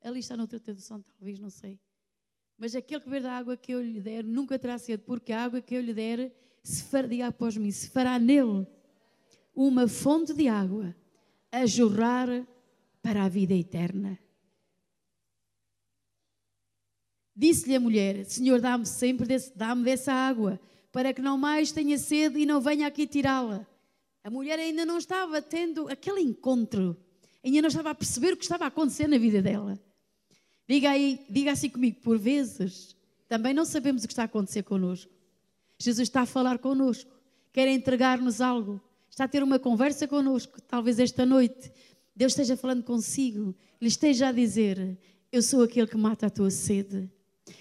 Ali 0.00 0.20
está 0.20 0.36
noutra 0.36 0.60
tradução, 0.60 1.02
talvez, 1.02 1.40
não 1.40 1.50
sei. 1.50 1.80
Mas 2.56 2.74
aquele 2.74 3.00
que 3.00 3.08
beber 3.08 3.22
da 3.22 3.32
água 3.32 3.56
que 3.56 3.72
eu 3.72 3.82
lhe 3.82 4.00
der 4.00 4.24
nunca 4.24 4.58
terá 4.58 4.78
sede, 4.78 5.02
porque 5.02 5.32
a 5.32 5.44
água 5.44 5.60
que 5.60 5.74
eu 5.74 5.80
lhe 5.80 5.94
der 5.94 6.32
se 6.62 6.84
fará, 6.84 7.08
diga 7.08 7.26
após 7.26 7.56
mim, 7.56 7.70
se 7.70 7.88
fará 7.88 8.18
nele 8.18 8.66
uma 9.54 9.88
fonte 9.88 10.32
de 10.32 10.48
água 10.48 10.94
a 11.50 11.66
jorrar 11.66 12.28
para 13.02 13.24
a 13.24 13.28
vida 13.28 13.54
eterna. 13.54 14.18
Disse-lhe 17.34 17.76
a 17.76 17.80
mulher: 17.80 18.24
Senhor, 18.24 18.60
dá-me 18.60 18.84
sempre 18.84 19.26
desse, 19.26 19.56
dá-me 19.56 19.84
dessa 19.84 20.12
água, 20.12 20.60
para 20.90 21.14
que 21.14 21.22
não 21.22 21.38
mais 21.38 21.72
tenha 21.72 21.96
sede 21.96 22.40
e 22.40 22.46
não 22.46 22.60
venha 22.60 22.86
aqui 22.86 23.06
tirá-la. 23.06 23.66
A 24.24 24.30
mulher 24.30 24.58
ainda 24.58 24.84
não 24.84 24.98
estava 24.98 25.40
tendo 25.40 25.88
aquele 25.88 26.20
encontro, 26.20 26.96
ainda 27.42 27.62
não 27.62 27.68
estava 27.68 27.90
a 27.90 27.94
perceber 27.94 28.32
o 28.32 28.36
que 28.36 28.42
estava 28.44 28.64
a 28.64 28.68
acontecer 28.68 29.06
na 29.06 29.18
vida 29.18 29.40
dela. 29.40 29.78
Diga 30.68 30.90
aí, 30.90 31.24
diga 31.30 31.52
assim 31.52 31.70
comigo, 31.70 32.00
por 32.00 32.18
vezes 32.18 32.94
também 33.28 33.54
não 33.54 33.64
sabemos 33.64 34.04
o 34.04 34.06
que 34.06 34.12
está 34.12 34.22
a 34.22 34.26
acontecer 34.26 34.62
connosco. 34.64 35.17
Jesus 35.78 36.08
está 36.08 36.22
a 36.22 36.26
falar 36.26 36.58
connosco, 36.58 37.10
quer 37.52 37.68
entregar-nos 37.68 38.40
algo, 38.40 38.80
está 39.08 39.24
a 39.24 39.28
ter 39.28 39.42
uma 39.42 39.58
conversa 39.58 40.08
connosco, 40.08 40.60
talvez 40.62 40.98
esta 40.98 41.24
noite. 41.24 41.72
Deus 42.14 42.32
esteja 42.32 42.56
falando 42.56 42.82
consigo, 42.82 43.54
lhe 43.80 43.86
esteja 43.86 44.28
a 44.28 44.32
dizer: 44.32 44.98
Eu 45.30 45.40
sou 45.40 45.62
aquele 45.62 45.86
que 45.86 45.96
mata 45.96 46.26
a 46.26 46.30
tua 46.30 46.50
sede. 46.50 47.08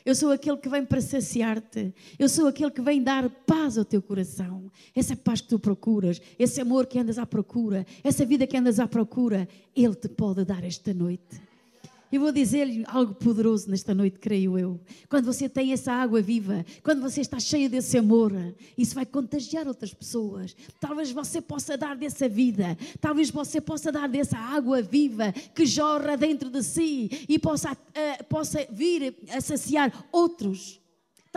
Eu 0.03 0.15
sou 0.15 0.31
aquele 0.31 0.57
que 0.57 0.67
vem 0.67 0.86
para 0.86 1.00
saciar-te. 1.00 1.93
Eu 2.17 2.27
sou 2.27 2.47
aquele 2.47 2.71
que 2.71 2.81
vem 2.81 3.01
dar 3.01 3.29
paz 3.29 3.77
ao 3.77 3.86
teu 3.86 4.01
coração. 4.01 4.69
Essa 4.93 5.15
paz 5.15 5.39
que 5.39 5.47
tu 5.47 5.59
procuras, 5.59 6.21
esse 6.38 6.59
amor 6.59 6.88
que 6.88 7.00
andas 7.00 7.17
à 7.17 7.25
procura, 7.25 7.86
essa 8.03 8.25
vida 8.25 8.47
que 8.47 8.57
andas 8.57 8.79
à 8.79 8.88
procura, 8.88 9.47
Ele 9.75 9.95
te 9.95 10.09
pode 10.09 10.43
dar 10.43 10.63
esta 10.63 10.93
noite. 10.93 11.47
Eu 12.11 12.21
vou 12.21 12.31
dizer-lhe 12.31 12.85
algo 12.87 13.13
poderoso 13.13 13.69
nesta 13.69 13.93
noite, 13.93 14.17
creio 14.17 14.57
eu. 14.57 14.79
Quando 15.09 15.25
você 15.25 15.49
tem 15.49 15.73
essa 15.73 15.91
água 15.91 16.21
viva, 16.21 16.65
quando 16.81 17.01
você 17.01 17.19
está 17.19 17.37
cheia 17.39 17.67
desse 17.67 17.97
amor, 17.97 18.31
isso 18.77 18.95
vai 18.95 19.05
contagiar 19.05 19.67
outras 19.67 19.93
pessoas. 19.93 20.55
Talvez 20.79 21.11
você 21.11 21.41
possa 21.41 21.77
dar 21.77 21.97
dessa 21.97 22.29
vida, 22.29 22.77
talvez 23.01 23.29
você 23.29 23.59
possa 23.59 23.91
dar 23.91 24.07
dessa 24.07 24.37
água 24.37 24.81
viva 24.81 25.33
que 25.53 25.65
jorra 25.65 26.15
dentro 26.15 26.49
de 26.49 26.63
si 26.63 27.09
e 27.27 27.37
possa, 27.37 27.73
uh, 27.73 28.23
possa 28.29 28.65
vir 28.71 29.13
a 29.29 29.41
saciar 29.41 30.07
outros. 30.11 30.79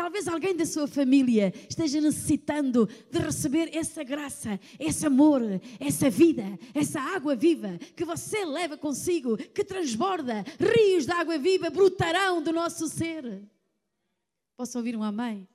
Talvez 0.00 0.26
alguém 0.26 0.57
da 0.57 0.64
sua 0.64 0.88
família 0.88 1.52
esteja 1.69 2.00
necessitando 2.00 2.88
de 3.11 3.19
receber 3.19 3.69
essa 3.76 4.02
graça, 4.02 4.59
esse 4.78 5.04
amor, 5.04 5.42
essa 5.78 6.09
vida, 6.09 6.59
essa 6.75 6.99
água 6.99 7.37
viva 7.37 7.76
que 7.95 8.02
você 8.02 8.42
leva 8.47 8.78
consigo, 8.78 9.37
que 9.37 9.62
transborda. 9.62 10.42
Rios 10.59 11.04
de 11.04 11.12
água 11.12 11.37
viva 11.37 11.69
brotarão 11.69 12.42
do 12.42 12.50
nosso 12.50 12.88
ser. 12.88 13.47
Posso 14.57 14.78
ouvir 14.78 14.97
um 14.97 15.02
amém? 15.02 15.47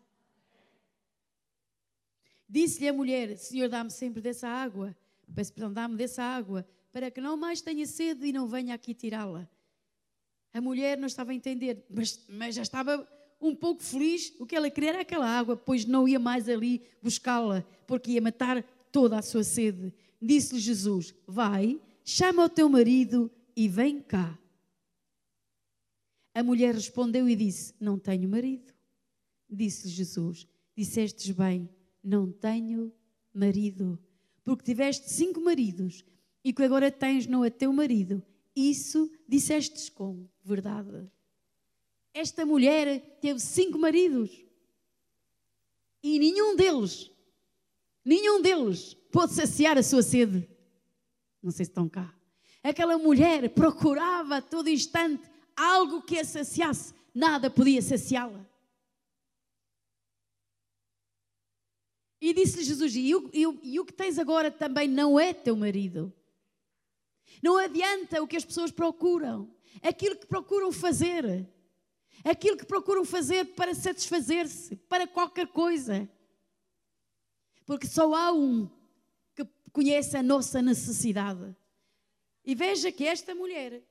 Disse-lhe 2.48 2.88
a 2.88 2.94
mulher: 2.94 3.36
Senhor, 3.40 3.68
dá-me 3.68 3.90
sempre 3.90 4.22
dessa 4.22 4.48
água. 4.48 4.96
Peço 5.34 5.52
perdão, 5.54 5.74
dá-me 5.74 5.96
dessa 5.96 6.22
água, 6.22 6.64
para 6.92 7.10
que 7.10 7.20
não 7.20 7.36
mais 7.36 7.62
tenha 7.62 7.88
sede 7.88 8.28
e 8.28 8.32
não 8.32 8.48
venha 8.48 8.75
aqui 8.75 8.94
tirá-la. 8.94 9.50
A 10.54 10.62
mulher 10.62 11.00
não 11.00 11.08
estava 11.08 11.32
a 11.32 11.36
entender, 11.36 11.84
mas, 11.90 12.24
mas 12.30 12.54
já 12.54 12.62
estava 12.62 13.14
um 13.39 13.56
pouco 13.56 13.84
feliz, 13.84 14.34
o 14.39 14.46
que 14.46 14.56
ela 14.56 14.70
queria 14.70 14.89
era 14.89 15.01
aquela 15.01 15.27
água, 15.27 15.56
pois 15.56 15.86
não 15.86 16.08
ia 16.08 16.20
mais 16.20 16.48
ali 16.50 16.82
buscá-la, 17.01 17.63
porque 17.86 18.12
ia 18.12 18.22
matar 18.22 18.63
toda 18.92 19.18
a 19.18 19.22
sua 19.22 19.44
sede. 19.44 19.94
Disse-lhe 20.22 20.60
Jesus: 20.60 21.13
Vai, 21.27 21.80
chama 22.04 22.46
o 22.46 22.50
teu 22.50 22.70
marido 22.70 23.30
e 23.56 23.68
vem 23.68 24.01
cá. 24.01 24.38
A 26.34 26.44
mulher 26.44 26.74
respondeu 26.74 27.30
e 27.30 27.36
disse: 27.36 27.74
Não 27.80 28.00
tenho 28.00 28.27
marido. 28.27 28.74
Disse-lhe 29.50 29.94
Jesus: 29.94 30.48
Dissestes 30.75 31.30
bem, 31.32 31.70
não 32.04 32.32
tenho 32.32 32.92
marido, 33.34 34.00
porque 34.44 34.63
tiveste 34.63 35.10
cinco 35.12 35.42
maridos 35.42 36.04
e 36.44 36.54
que 36.54 36.63
agora 36.63 36.92
tens 36.92 37.25
não 37.27 37.44
é 37.44 37.50
teu 37.50 37.72
marido. 37.74 38.24
Isso 38.56 39.12
dissestes 39.27 39.89
com 39.89 40.27
verdade. 40.44 41.10
Esta 42.15 42.45
mulher 42.45 43.17
teve 43.19 43.41
cinco 43.41 43.77
maridos 43.77 44.31
e 46.01 46.17
nenhum 46.17 46.55
deles, 46.55 47.12
nenhum 48.05 48.41
deles 48.41 48.93
pôde 49.12 49.34
saciar 49.34 49.77
a 49.77 49.84
sua 49.84 50.01
sede. 50.01 50.48
Não 51.43 51.51
sei 51.51 51.65
se 51.65 51.72
estão 51.72 51.89
cá. 51.89 52.15
Aquela 52.63 52.98
mulher 52.98 53.50
procurava 53.50 54.38
a 54.38 54.41
todo 54.41 54.69
instante 54.69 55.29
algo 55.57 56.03
que 56.03 56.17
a 56.17 56.24
saciasse, 56.24 56.93
nada 57.13 57.50
podia 57.50 57.81
saciá-la. 57.81 58.45
E 62.22 62.34
disse-lhe 62.34 62.63
Jesus: 62.63 62.95
e 62.95 63.13
o, 63.13 63.29
e, 63.34 63.45
o, 63.45 63.60
e 63.62 63.77
o 63.77 63.86
que 63.86 63.91
tens 63.93 64.17
agora 64.17 64.50
também 64.50 64.88
não 64.88 65.19
é 65.19 65.34
teu 65.34 65.57
marido. 65.57 66.13
Não 67.43 67.57
adianta 67.57 68.24
o 68.24 68.27
que 68.27 68.38
as 68.38 68.45
pessoas 68.45 68.72
procuram, 68.72 69.53
aquilo 69.84 70.15
que 70.15 70.25
procuram 70.25 70.72
fazer 70.72 71.53
aquilo 72.24 72.57
que 72.57 72.65
procuram 72.65 73.05
fazer 73.05 73.45
para 73.55 73.74
satisfazer-se, 73.74 74.75
para 74.75 75.07
qualquer 75.07 75.48
coisa. 75.48 76.10
Porque 77.65 77.88
só 77.88 78.13
há 78.13 78.31
um 78.31 78.69
que 79.36 79.45
conhece 79.72 80.15
a 80.15 80.24
nossa 80.24 80.62
necessidade. 80.62 81.55
E 82.43 82.53
veja 82.53 82.91
que 82.91 83.05
esta 83.05 83.34
mulher, 83.34 83.84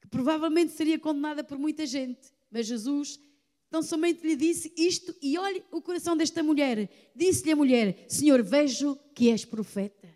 que 0.00 0.08
provavelmente 0.08 0.72
seria 0.72 0.98
condenada 0.98 1.42
por 1.42 1.58
muita 1.58 1.86
gente, 1.86 2.32
mas 2.50 2.66
Jesus 2.66 3.18
tão 3.70 3.82
somente 3.82 4.26
lhe 4.26 4.36
disse 4.36 4.72
isto, 4.76 5.14
e 5.22 5.38
olhe 5.38 5.64
o 5.70 5.80
coração 5.80 6.16
desta 6.16 6.42
mulher. 6.42 6.90
Disse-lhe 7.14 7.52
a 7.52 7.56
mulher: 7.56 8.04
Senhor, 8.08 8.42
vejo 8.42 8.96
que 9.14 9.30
és 9.30 9.44
profeta. 9.44 10.08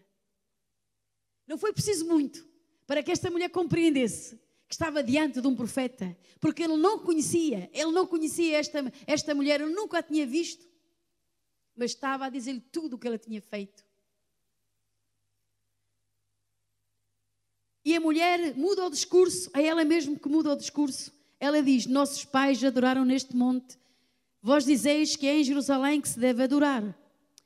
Não 1.46 1.56
foi 1.56 1.72
preciso 1.72 2.06
muito 2.06 2.46
para 2.86 3.02
que 3.02 3.12
esta 3.12 3.30
mulher 3.30 3.48
compreendesse 3.50 4.38
que 4.68 4.74
estava 4.74 5.02
diante 5.02 5.40
de 5.40 5.46
um 5.46 5.54
profeta, 5.54 6.16
porque 6.40 6.62
ele 6.62 6.76
não 6.76 6.98
conhecia, 6.98 7.70
ele 7.72 7.92
não 7.92 8.06
conhecia 8.06 8.56
esta, 8.58 8.92
esta 9.06 9.34
mulher, 9.34 9.60
ele 9.60 9.74
nunca 9.74 9.98
a 9.98 10.02
tinha 10.02 10.26
visto, 10.26 10.66
mas 11.76 11.90
estava 11.90 12.26
a 12.26 12.30
dizer-lhe 12.30 12.60
tudo 12.60 12.96
o 12.96 12.98
que 12.98 13.06
ela 13.06 13.18
tinha 13.18 13.40
feito. 13.40 13.84
E 17.84 17.94
a 17.94 18.00
mulher 18.00 18.56
muda 18.56 18.86
o 18.86 18.90
discurso, 18.90 19.50
é 19.52 19.64
ela 19.64 19.84
mesma 19.84 20.16
que 20.16 20.28
muda 20.28 20.52
o 20.52 20.56
discurso. 20.56 21.12
Ela 21.38 21.62
diz: 21.62 21.84
Nossos 21.84 22.24
pais 22.24 22.64
adoraram 22.64 23.04
neste 23.04 23.36
monte, 23.36 23.76
vós 24.40 24.64
dizeis 24.64 25.16
que 25.16 25.26
é 25.26 25.38
em 25.38 25.44
Jerusalém 25.44 26.00
que 26.00 26.08
se 26.08 26.18
deve 26.18 26.42
adorar. 26.42 26.98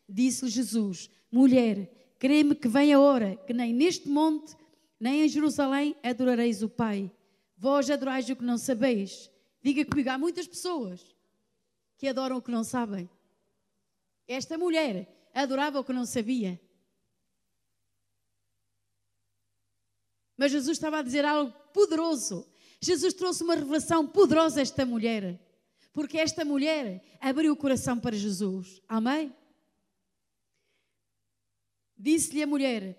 Disse-lhe 0.08 0.50
Jesus: 0.50 1.10
Mulher, 1.30 2.14
crê-me 2.18 2.54
que 2.54 2.68
vem 2.68 2.92
a 2.92 3.00
hora 3.00 3.36
que 3.46 3.52
nem 3.52 3.74
neste 3.74 4.08
monte 4.08 4.56
nem 4.98 5.22
em 5.24 5.28
Jerusalém 5.28 5.96
adorareis 6.02 6.62
o 6.62 6.68
Pai. 6.68 7.10
Vós 7.56 7.90
adorais 7.90 8.28
o 8.28 8.36
que 8.36 8.44
não 8.44 8.58
sabeis. 8.58 9.30
Diga 9.62 9.84
comigo, 9.84 10.10
há 10.10 10.18
muitas 10.18 10.46
pessoas 10.46 11.14
que 11.96 12.08
adoram 12.08 12.36
o 12.36 12.42
que 12.42 12.50
não 12.50 12.64
sabem. 12.64 13.08
Esta 14.26 14.56
mulher 14.56 15.30
adorava 15.34 15.80
o 15.80 15.84
que 15.84 15.92
não 15.92 16.06
sabia. 16.06 16.60
Mas 20.36 20.52
Jesus 20.52 20.76
estava 20.76 20.98
a 20.98 21.02
dizer 21.02 21.24
algo 21.24 21.52
poderoso. 21.72 22.46
Jesus 22.80 23.12
trouxe 23.12 23.42
uma 23.42 23.56
revelação 23.56 24.06
poderosa 24.06 24.60
a 24.60 24.62
esta 24.62 24.86
mulher. 24.86 25.40
Porque 25.92 26.18
esta 26.18 26.44
mulher 26.44 27.02
abriu 27.20 27.52
o 27.52 27.56
coração 27.56 27.98
para 27.98 28.16
Jesus. 28.16 28.80
Amém? 28.88 29.34
Disse-lhe 31.96 32.42
a 32.42 32.46
mulher: 32.46 32.96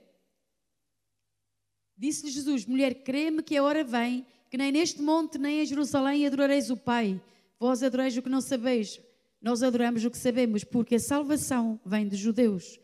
Disse-lhe 2.00 2.32
Jesus: 2.32 2.66
Mulher, 2.66 3.04
crê-me 3.04 3.44
que 3.44 3.58
a 3.58 3.64
hora 3.64 3.84
vem, 3.84 4.26
que 4.50 4.58
nem 4.58 4.72
neste 4.72 5.02
monte 5.02 5.38
nem 5.38 5.62
em 5.62 5.66
Jerusalém 5.66 6.26
adorareis 6.26 6.70
o 6.70 6.78
Pai. 6.78 7.22
Vós 7.60 7.84
adorais 7.84 8.16
o 8.16 8.22
que 8.22 8.30
não 8.30 8.40
sabeis, 8.40 9.02
nós 9.42 9.62
adoramos 9.62 10.06
o 10.06 10.10
que 10.10 10.18
sabemos, 10.18 10.64
porque 10.64 10.96
a 10.96 11.00
salvação 11.00 11.78
vem 11.86 12.08
dos 12.08 12.18
judeus. 12.18 12.80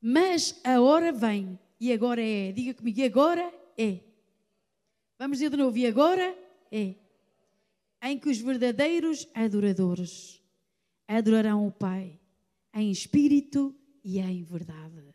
Mas 0.00 0.60
a 0.62 0.80
hora 0.80 1.10
vem, 1.10 1.58
e 1.80 1.92
agora 1.92 2.22
é. 2.22 2.52
Diga 2.52 2.74
comigo, 2.74 3.00
e 3.00 3.02
agora 3.02 3.52
é. 3.76 3.98
Vamos 5.18 5.38
dizer 5.38 5.50
de 5.50 5.56
novo, 5.56 5.76
e 5.76 5.84
agora 5.84 6.36
é. 6.70 6.94
Em 8.02 8.16
que 8.16 8.28
os 8.28 8.38
verdadeiros 8.38 9.26
adoradores 9.34 10.40
adorarão 11.08 11.66
o 11.66 11.72
Pai, 11.72 12.20
em 12.72 12.88
espírito 12.88 13.74
e 14.04 14.20
em 14.20 14.44
verdade. 14.44 15.13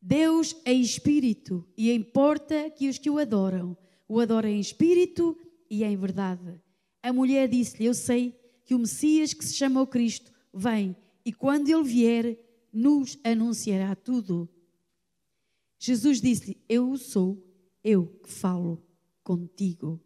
Deus 0.00 0.56
é 0.64 0.72
espírito 0.72 1.66
e 1.76 1.92
importa 1.92 2.70
que 2.70 2.88
os 2.88 2.98
que 2.98 3.10
o 3.10 3.18
adoram 3.18 3.76
o 4.08 4.18
adorem 4.18 4.56
em 4.56 4.60
espírito 4.60 5.38
e 5.70 5.84
em 5.84 5.96
verdade. 5.96 6.60
A 7.00 7.12
mulher 7.12 7.48
disse-lhe: 7.48 7.86
Eu 7.86 7.94
sei 7.94 8.36
que 8.64 8.74
o 8.74 8.78
Messias, 8.78 9.32
que 9.32 9.44
se 9.44 9.54
chama 9.54 9.80
o 9.80 9.86
Cristo, 9.86 10.32
vem 10.52 10.96
e 11.24 11.32
quando 11.32 11.68
ele 11.68 11.84
vier, 11.84 12.38
nos 12.72 13.18
anunciará 13.22 13.94
tudo. 13.94 14.48
Jesus 15.78 16.20
disse-lhe: 16.20 16.60
Eu 16.68 16.96
sou, 16.96 17.40
eu 17.84 18.06
que 18.06 18.30
falo 18.30 18.82
contigo. 19.22 20.00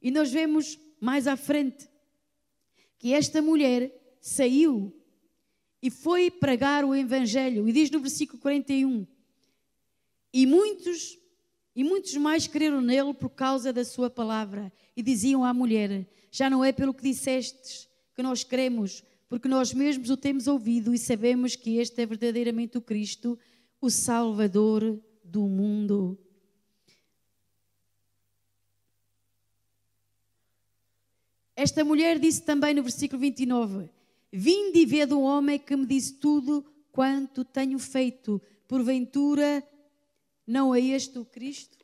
E 0.00 0.10
nós 0.10 0.32
vemos 0.32 0.78
mais 1.00 1.28
à 1.28 1.36
frente 1.36 1.88
que 2.98 3.12
esta 3.12 3.40
mulher 3.40 4.16
saiu 4.20 4.92
e 5.82 5.90
foi 5.90 6.30
pregar 6.30 6.84
o 6.84 6.94
evangelho. 6.94 7.68
E 7.68 7.72
diz 7.72 7.90
no 7.90 8.00
versículo 8.00 8.40
41: 8.40 9.04
E 10.32 10.46
muitos 10.46 11.18
e 11.74 11.82
muitos 11.82 12.14
mais 12.16 12.46
creram 12.46 12.80
nele 12.80 13.14
por 13.14 13.30
causa 13.30 13.72
da 13.72 13.84
sua 13.84 14.08
palavra. 14.08 14.72
E 14.96 15.02
diziam 15.02 15.44
à 15.44 15.52
mulher: 15.52 16.06
Já 16.30 16.48
não 16.48 16.64
é 16.64 16.70
pelo 16.70 16.94
que 16.94 17.02
dissestes 17.02 17.88
que 18.14 18.22
nós 18.22 18.44
cremos, 18.44 19.02
porque 19.28 19.48
nós 19.48 19.74
mesmos 19.74 20.08
o 20.08 20.16
temos 20.16 20.46
ouvido 20.46 20.94
e 20.94 20.98
sabemos 20.98 21.56
que 21.56 21.78
este 21.78 22.00
é 22.02 22.06
verdadeiramente 22.06 22.78
o 22.78 22.82
Cristo, 22.82 23.38
o 23.80 23.90
Salvador 23.90 25.00
do 25.24 25.48
mundo. 25.48 26.18
Esta 31.56 31.84
mulher 31.84 32.18
disse 32.18 32.42
também 32.42 32.74
no 32.74 32.82
versículo 32.82 33.20
29: 33.20 33.88
Vinde 34.32 34.78
e 34.78 34.86
vede 34.86 35.12
um 35.12 35.22
homem 35.22 35.58
que 35.58 35.76
me 35.76 35.84
disse 35.84 36.14
tudo 36.14 36.64
quanto 36.90 37.44
tenho 37.44 37.78
feito. 37.78 38.40
Porventura, 38.66 39.62
não 40.46 40.74
é 40.74 40.80
este 40.80 41.18
o 41.18 41.24
Cristo? 41.24 41.78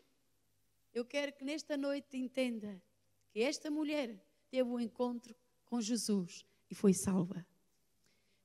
Eu 0.95 1.05
quero 1.05 1.33
que 1.33 1.45
nesta 1.45 1.77
noite 1.77 2.17
entenda 2.17 2.83
que 3.31 3.41
esta 3.41 3.71
mulher 3.71 4.19
teve 4.51 4.69
um 4.69 4.81
encontro 4.81 5.35
com 5.67 5.81
Jesus 5.81 6.45
e 6.71 6.75
foi 6.75 6.95
salva. 6.95 7.47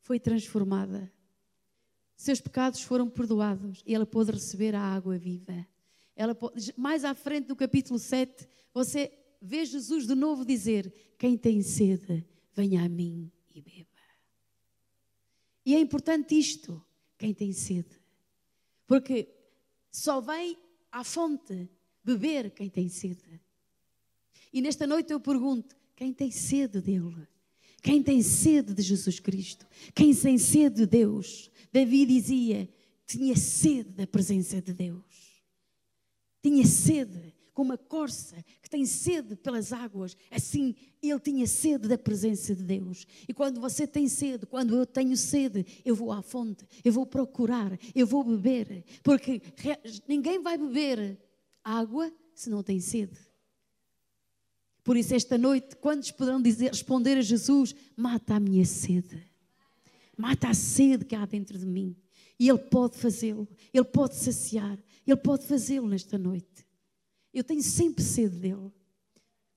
Foi 0.01 0.19
transformada. 0.19 1.12
Seus 2.15 2.41
pecados 2.41 2.81
foram 2.81 3.10
perdoados 3.10 3.81
e 3.86 3.95
ela 3.95 4.05
pôde 4.05 4.31
receber 4.31 4.75
a 4.75 4.81
água 4.81 5.17
viva. 5.17 5.65
Ela 6.15 6.38
mais 6.77 7.03
à 7.03 7.15
frente 7.15 7.48
do 7.48 7.55
capítulo 7.55 7.98
7, 7.98 8.48
você 8.74 9.12
vê 9.41 9.65
Jesus 9.65 10.05
de 10.05 10.13
novo 10.13 10.45
dizer: 10.45 10.93
Quem 11.17 11.38
tem 11.38 11.62
sede, 11.62 12.25
venha 12.53 12.83
a 12.83 12.89
mim 12.89 13.31
e 13.53 13.62
beba. 13.62 13.92
E 15.65 15.75
é 15.75 15.79
importante 15.79 16.38
isto, 16.38 16.84
quem 17.17 17.34
tem 17.34 17.53
sede. 17.53 18.01
Porque 18.86 19.29
só 19.91 20.20
vem 20.20 20.58
à 20.91 21.03
fonte 21.03 21.70
beber 22.03 22.51
quem 22.51 22.70
tem 22.70 22.89
sede. 22.89 23.41
E 24.51 24.62
nesta 24.62 24.86
noite 24.86 25.12
eu 25.12 25.20
pergunto: 25.20 25.75
quem 25.96 26.13
tem 26.13 26.32
sede 26.32 26.82
dele? 26.82 27.27
Quem 27.82 28.01
tem 28.01 28.22
sede 28.22 28.74
de 28.74 28.82
Jesus 28.82 29.20
Cristo? 29.20 29.67
Quem 29.93 30.15
tem 30.15 30.38
sede 30.38 30.77
de 30.77 30.86
Deus? 30.86 31.50
Davi 31.72 32.05
dizia: 32.05 32.70
tinha 33.05 33.36
sede 33.36 33.89
da 33.91 34.08
presença 34.08 34.62
de 34.62 34.74
Deus. 34.74 35.43
Tinha 36.41 36.65
sede, 36.65 37.33
como 37.53 37.74
a 37.74 37.77
corça 37.77 38.43
que 38.62 38.69
tem 38.69 38.86
sede 38.86 39.36
pelas 39.36 39.72
águas, 39.72 40.17
assim 40.32 40.75
ele 41.01 41.19
tinha 41.19 41.45
sede 41.45 41.88
da 41.88 41.97
presença 41.97 42.56
de 42.56 42.63
Deus. 42.63 43.06
E 43.28 43.34
quando 43.34 43.60
você 43.60 43.86
tem 43.86 44.08
sede, 44.08 44.45
quando 44.45 44.75
eu 44.75 44.86
tenho 44.86 45.15
sede, 45.15 45.65
eu 45.86 45.95
vou 45.95 46.12
à 46.12 46.21
fonte, 46.21 46.65
eu 46.84 46.91
vou 46.91 47.06
procurar, 47.06 47.78
eu 47.93 48.08
vou 48.08 48.23
beber, 48.23 48.84
porque 49.04 49.41
ninguém 50.08 50.41
vai 50.41 50.58
beber 50.58 51.17
água 51.63 52.12
se 52.34 52.49
não 52.49 52.63
tem 52.63 52.80
sede. 52.80 53.17
Por 54.84 54.97
isso, 54.97 55.15
esta 55.15 55.38
noite, 55.38 55.78
quantos 55.78 56.12
poderão 56.12 56.41
dizer, 56.41 56.69
responder 56.69 57.17
a 57.17 57.21
Jesus: 57.21 57.73
mata 57.95 58.36
a 58.36 58.39
minha 58.39 58.65
sede, 58.65 59.23
mata 60.17 60.49
a 60.49 60.54
sede 60.54 61.06
que 61.06 61.15
há 61.15 61.25
dentro 61.25 61.58
de 61.58 61.65
mim. 61.65 61.95
E 62.39 62.49
Ele 62.49 62.60
pode 62.60 62.97
fazê-lo, 62.97 63.47
Ele 63.73 63.86
pode 63.86 64.15
saciar, 64.15 64.78
Ele 65.08 65.15
pode 65.17 65.45
fazê-lo 65.45 65.88
nesta 65.88 66.17
noite. 66.17 66.65
Eu 67.34 67.43
tenho 67.43 67.63
sempre 67.63 68.04
sede 68.04 68.38
dele. 68.38 68.72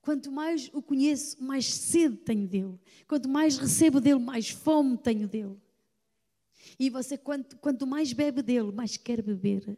Quanto 0.00 0.30
mais 0.30 0.70
o 0.72 0.80
conheço, 0.80 1.42
mais 1.42 1.66
sede 1.66 2.16
tenho 2.16 2.46
dele. 2.46 2.78
Quanto 3.06 3.28
mais 3.28 3.58
recebo 3.58 4.00
dele, 4.00 4.20
mais 4.20 4.48
fome 4.48 4.96
tenho 4.96 5.26
dele. 5.26 5.56
E 6.78 6.88
você, 6.88 7.18
quanto, 7.18 7.56
quanto 7.56 7.86
mais 7.86 8.12
bebe 8.12 8.42
dele, 8.42 8.72
mais 8.72 8.96
quer 8.96 9.20
beber. 9.22 9.76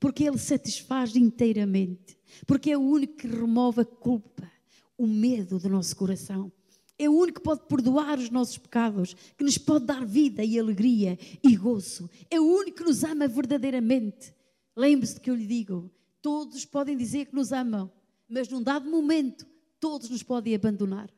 Porque 0.00 0.24
ele 0.24 0.38
satisfaz 0.38 1.14
inteiramente. 1.14 2.16
Porque 2.46 2.70
é 2.70 2.78
o 2.78 2.80
único 2.80 3.16
que 3.16 3.26
remove 3.26 3.82
a 3.82 3.84
culpa, 3.84 4.50
o 4.96 5.06
medo 5.06 5.58
do 5.58 5.68
nosso 5.68 5.94
coração. 5.96 6.50
É 6.96 7.08
o 7.08 7.12
único 7.12 7.40
que 7.40 7.44
pode 7.44 7.66
perdoar 7.66 8.18
os 8.18 8.30
nossos 8.30 8.56
pecados, 8.56 9.14
que 9.36 9.42
nos 9.42 9.58
pode 9.58 9.84
dar 9.84 10.06
vida 10.06 10.44
e 10.44 10.58
alegria 10.58 11.18
e 11.42 11.56
gozo. 11.56 12.08
É 12.30 12.40
o 12.40 12.44
único 12.44 12.78
que 12.78 12.84
nos 12.84 13.02
ama 13.02 13.26
verdadeiramente. 13.26 14.32
Lembre-se 14.76 15.16
do 15.16 15.20
que 15.20 15.30
eu 15.30 15.34
lhe 15.34 15.46
digo: 15.46 15.90
Todos 16.24 16.64
podem 16.64 16.96
dizer 16.96 17.26
que 17.26 17.34
nos 17.34 17.52
amam, 17.52 17.92
mas 18.26 18.48
num 18.48 18.62
dado 18.62 18.88
momento, 18.88 19.44
todos 19.78 20.08
nos 20.08 20.22
podem 20.22 20.54
abandonar. 20.54 21.12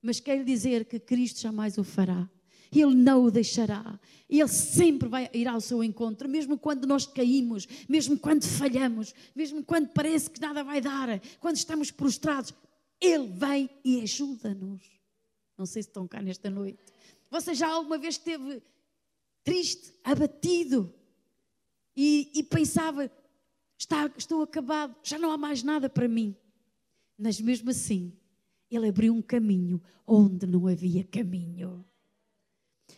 Mas 0.00 0.20
quero 0.20 0.44
dizer 0.44 0.84
que 0.84 1.00
Cristo 1.00 1.40
jamais 1.40 1.76
o 1.76 1.82
fará. 1.82 2.30
Ele 2.70 2.94
não 2.94 3.24
o 3.24 3.32
deixará. 3.32 3.98
Ele 4.30 4.46
sempre 4.46 5.08
vai 5.08 5.28
ir 5.34 5.48
ao 5.48 5.60
seu 5.60 5.82
encontro, 5.82 6.28
mesmo 6.28 6.56
quando 6.56 6.86
nós 6.86 7.04
caímos, 7.04 7.66
mesmo 7.88 8.16
quando 8.16 8.44
falhamos, 8.44 9.12
mesmo 9.34 9.64
quando 9.64 9.88
parece 9.88 10.30
que 10.30 10.40
nada 10.40 10.62
vai 10.62 10.80
dar, 10.80 11.20
quando 11.40 11.56
estamos 11.56 11.90
prostrados. 11.90 12.54
Ele 13.00 13.26
vem 13.26 13.68
e 13.84 14.02
ajuda-nos. 14.02 14.84
Não 15.58 15.66
sei 15.66 15.82
se 15.82 15.88
estão 15.88 16.06
cá 16.06 16.22
nesta 16.22 16.48
noite. 16.48 16.78
Você 17.28 17.54
já 17.54 17.70
alguma 17.70 17.98
vez 17.98 18.14
esteve 18.14 18.62
triste, 19.42 19.92
abatido 20.04 20.94
e, 21.96 22.30
e 22.36 22.42
pensava: 22.44 23.10
Está, 23.78 24.10
estou 24.16 24.42
acabado, 24.42 24.94
já 25.02 25.18
não 25.18 25.30
há 25.30 25.36
mais 25.36 25.62
nada 25.62 25.88
para 25.88 26.08
mim. 26.08 26.36
Mas 27.18 27.40
mesmo 27.40 27.70
assim, 27.70 28.12
ele 28.70 28.88
abriu 28.88 29.14
um 29.14 29.22
caminho 29.22 29.80
onde 30.06 30.46
não 30.46 30.66
havia 30.66 31.04
caminho. 31.04 31.84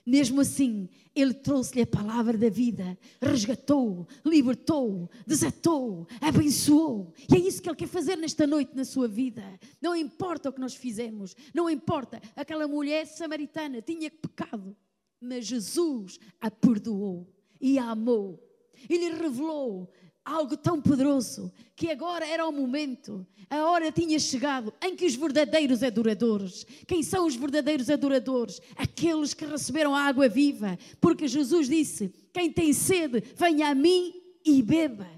Mesmo 0.04 0.40
assim, 0.40 0.88
ele 1.14 1.34
trouxe-lhe 1.34 1.82
a 1.82 1.86
palavra 1.86 2.36
da 2.38 2.48
vida, 2.48 2.96
resgatou, 3.20 4.06
libertou, 4.24 5.10
desatou, 5.26 6.06
abençoou. 6.20 7.12
E 7.28 7.34
é 7.34 7.38
isso 7.38 7.60
que 7.60 7.68
ele 7.68 7.76
quer 7.76 7.88
fazer 7.88 8.16
nesta 8.16 8.46
noite 8.46 8.76
na 8.76 8.84
sua 8.84 9.08
vida. 9.08 9.42
Não 9.80 9.96
importa 9.96 10.48
o 10.48 10.52
que 10.52 10.60
nós 10.60 10.74
fizemos, 10.74 11.34
não 11.52 11.68
importa. 11.68 12.20
Aquela 12.36 12.68
mulher 12.68 13.06
samaritana 13.06 13.82
tinha 13.82 14.10
pecado, 14.10 14.76
mas 15.20 15.46
Jesus 15.46 16.18
a 16.40 16.50
perdoou 16.50 17.28
e 17.60 17.78
a 17.78 17.90
amou. 17.90 18.42
E 18.88 18.96
lhe 18.96 19.10
revelou 19.10 19.90
algo 20.26 20.56
tão 20.56 20.82
poderoso 20.82 21.52
que 21.76 21.88
agora 21.88 22.26
era 22.26 22.46
o 22.46 22.52
momento, 22.52 23.24
a 23.48 23.64
hora 23.64 23.92
tinha 23.92 24.18
chegado 24.18 24.74
em 24.82 24.96
que 24.96 25.06
os 25.06 25.14
verdadeiros 25.14 25.84
adoradores, 25.84 26.66
quem 26.86 27.02
são 27.02 27.26
os 27.26 27.36
verdadeiros 27.36 27.88
adoradores? 27.88 28.60
Aqueles 28.74 29.32
que 29.32 29.46
receberam 29.46 29.94
a 29.94 30.02
água 30.02 30.28
viva, 30.28 30.76
porque 31.00 31.28
Jesus 31.28 31.68
disse: 31.68 32.12
Quem 32.32 32.52
tem 32.52 32.72
sede, 32.72 33.22
venha 33.36 33.68
a 33.68 33.74
mim 33.74 34.14
e 34.44 34.60
beba. 34.62 35.15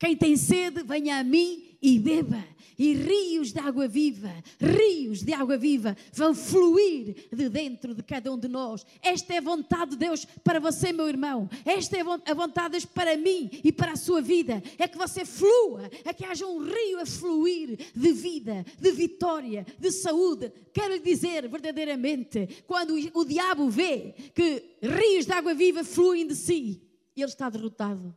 Quem 0.00 0.16
tem 0.16 0.36
sede, 0.36 0.82
venha 0.82 1.20
a 1.20 1.22
mim 1.22 1.76
e 1.80 1.98
beba 1.98 2.42
e 2.80 2.94
rios 2.94 3.52
de 3.52 3.58
água 3.58 3.86
viva, 3.86 4.32
rios 4.58 5.22
de 5.22 5.34
água 5.34 5.58
viva 5.58 5.94
vão 6.14 6.34
fluir 6.34 7.14
de 7.30 7.46
dentro 7.50 7.94
de 7.94 8.02
cada 8.02 8.32
um 8.32 8.38
de 8.38 8.48
nós. 8.48 8.86
Esta 9.02 9.34
é 9.34 9.36
a 9.36 9.42
vontade 9.42 9.90
de 9.90 9.96
Deus 9.98 10.24
para 10.42 10.58
você, 10.58 10.90
meu 10.90 11.06
irmão. 11.06 11.46
Esta 11.66 11.98
é 11.98 12.00
a 12.00 12.34
vontade 12.34 12.68
de 12.68 12.70
Deus 12.70 12.86
para 12.86 13.18
mim 13.18 13.50
e 13.62 13.70
para 13.70 13.92
a 13.92 13.96
sua 13.96 14.22
vida. 14.22 14.62
É 14.78 14.88
que 14.88 14.96
você 14.96 15.26
flua, 15.26 15.90
é 16.02 16.14
que 16.14 16.24
haja 16.24 16.46
um 16.46 16.60
rio 16.60 17.00
a 17.00 17.04
fluir 17.04 17.76
de 17.94 18.12
vida, 18.14 18.64
de 18.80 18.92
vitória, 18.92 19.66
de 19.78 19.92
saúde. 19.92 20.50
Quero 20.72 20.94
lhe 20.94 21.00
dizer 21.00 21.46
verdadeiramente, 21.50 22.64
quando 22.66 22.94
o 23.12 23.26
diabo 23.26 23.68
vê 23.68 24.14
que 24.34 24.76
rios 24.80 25.26
de 25.26 25.32
água 25.32 25.52
viva 25.52 25.84
fluem 25.84 26.26
de 26.26 26.34
si, 26.34 26.80
ele 27.14 27.26
está 27.26 27.50
derrotado. 27.50 28.16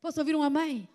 Posso 0.00 0.20
ouvir 0.20 0.34
um 0.34 0.42
amém? 0.42 0.88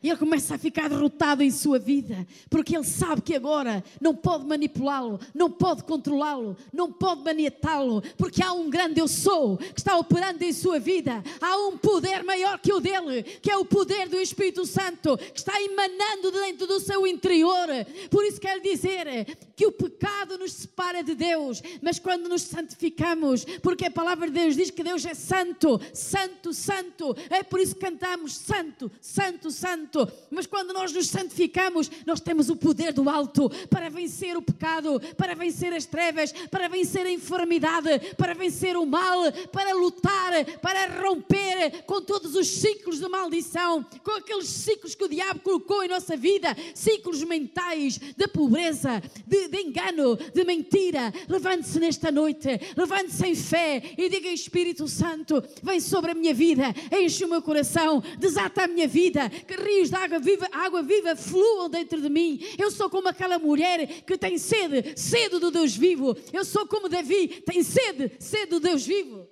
Ele 0.00 0.16
começa 0.16 0.54
a 0.54 0.58
ficar 0.58 0.88
derrotado 0.88 1.42
em 1.42 1.50
sua 1.50 1.76
vida, 1.76 2.24
porque 2.48 2.76
ele 2.76 2.84
sabe 2.84 3.20
que 3.20 3.34
agora 3.34 3.82
não 4.00 4.14
pode 4.14 4.46
manipulá-lo, 4.46 5.18
não 5.34 5.50
pode 5.50 5.82
controlá-lo, 5.82 6.56
não 6.72 6.92
pode 6.92 7.24
maniatá-lo, 7.24 8.00
porque 8.16 8.40
há 8.40 8.52
um 8.52 8.70
grande 8.70 9.00
eu 9.00 9.08
sou 9.08 9.56
que 9.56 9.80
está 9.80 9.96
operando 9.96 10.44
em 10.44 10.52
sua 10.52 10.78
vida. 10.78 11.22
Há 11.40 11.56
um 11.66 11.76
poder 11.76 12.22
maior 12.22 12.60
que 12.60 12.72
o 12.72 12.78
dele, 12.78 13.24
que 13.24 13.50
é 13.50 13.56
o 13.56 13.64
poder 13.64 14.08
do 14.08 14.20
Espírito 14.20 14.64
Santo, 14.64 15.18
que 15.18 15.38
está 15.38 15.60
emanando 15.60 16.30
dentro 16.30 16.68
do 16.68 16.78
seu 16.78 17.04
interior. 17.04 17.66
Por 18.08 18.24
isso 18.24 18.40
quero 18.40 18.62
dizer 18.62 19.36
que 19.56 19.66
o 19.66 19.72
pecado 19.72 20.38
nos 20.38 20.52
separa 20.52 21.02
de 21.02 21.16
Deus, 21.16 21.60
mas 21.82 21.98
quando 21.98 22.28
nos 22.28 22.42
santificamos, 22.42 23.44
porque 23.60 23.86
a 23.86 23.90
palavra 23.90 24.28
de 24.28 24.34
Deus 24.34 24.54
diz 24.54 24.70
que 24.70 24.84
Deus 24.84 25.04
é 25.04 25.14
santo, 25.14 25.80
santo, 25.92 26.52
santo, 26.52 27.16
é 27.28 27.42
por 27.42 27.58
isso 27.58 27.74
que 27.74 27.80
cantamos 27.80 28.36
santo, 28.36 28.88
santo, 29.00 29.50
santo 29.50 29.87
Santo. 29.88 30.12
Mas 30.30 30.46
quando 30.46 30.72
nós 30.72 30.92
nos 30.92 31.08
santificamos, 31.08 31.90
nós 32.06 32.20
temos 32.20 32.50
o 32.50 32.56
poder 32.56 32.92
do 32.92 33.08
alto 33.08 33.50
para 33.70 33.88
vencer 33.88 34.36
o 34.36 34.42
pecado, 34.42 35.00
para 35.16 35.34
vencer 35.34 35.72
as 35.72 35.86
trevas, 35.86 36.32
para 36.50 36.68
vencer 36.68 37.06
a 37.06 37.10
enfermidade, 37.10 38.14
para 38.16 38.34
vencer 38.34 38.76
o 38.76 38.84
mal, 38.84 39.32
para 39.50 39.72
lutar, 39.72 40.44
para 40.60 41.00
romper 41.00 41.82
com 41.86 42.02
todos 42.02 42.34
os 42.34 42.46
ciclos 42.46 42.98
de 42.98 43.08
maldição, 43.08 43.84
com 44.04 44.12
aqueles 44.12 44.48
ciclos 44.48 44.94
que 44.94 45.04
o 45.04 45.08
diabo 45.08 45.40
colocou 45.40 45.82
em 45.82 45.88
nossa 45.88 46.16
vida 46.16 46.54
ciclos 46.74 47.22
mentais 47.24 47.98
de 47.98 48.28
pobreza, 48.28 49.02
de, 49.26 49.48
de 49.48 49.60
engano, 49.62 50.16
de 50.16 50.44
mentira. 50.44 51.12
Levante-se 51.28 51.80
nesta 51.80 52.10
noite, 52.10 52.48
levante-se 52.76 53.26
em 53.26 53.34
fé 53.34 53.82
e 53.96 54.08
diga: 54.08 54.28
Espírito 54.28 54.86
Santo, 54.86 55.42
vem 55.62 55.80
sobre 55.80 56.10
a 56.10 56.14
minha 56.14 56.34
vida, 56.34 56.74
enche 56.92 57.24
o 57.24 57.28
meu 57.28 57.40
coração, 57.40 58.02
desata 58.18 58.64
a 58.64 58.68
minha 58.68 58.86
vida, 58.86 59.30
que 59.30 59.56
rios 59.78 59.90
de 59.90 59.96
água 59.96 60.18
viva, 60.18 60.48
água 60.52 60.82
viva 60.82 61.16
fluam 61.16 61.70
dentro 61.70 62.00
de 62.00 62.08
mim. 62.08 62.40
Eu 62.58 62.70
sou 62.70 62.90
como 62.90 63.08
aquela 63.08 63.38
mulher 63.38 64.02
que 64.02 64.18
tem 64.18 64.38
sede, 64.38 64.98
sede 64.98 65.38
do 65.38 65.50
Deus 65.50 65.74
vivo. 65.74 66.16
Eu 66.32 66.44
sou 66.44 66.66
como 66.66 66.88
Davi, 66.88 67.28
tem 67.42 67.62
sede, 67.62 68.12
sede 68.18 68.46
do 68.46 68.60
Deus 68.60 68.84
vivo 68.84 69.28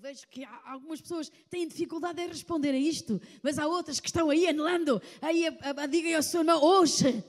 vejo 0.00 0.26
que 0.28 0.46
algumas 0.64 0.98
pessoas 0.98 1.30
têm 1.50 1.68
dificuldade 1.68 2.22
em 2.22 2.28
responder 2.28 2.70
a 2.70 2.78
isto, 2.78 3.20
mas 3.42 3.58
há 3.58 3.66
outras 3.66 4.00
que 4.00 4.08
estão 4.08 4.30
aí 4.30 4.46
anelando, 4.46 5.00
aí 5.20 5.46
a, 5.46 5.50
a, 5.60 5.82
a, 5.82 5.86
diga 5.86 6.16
ao 6.16 6.22
seu 6.22 6.40
irmão, 6.40 6.62
hoje 6.64 7.22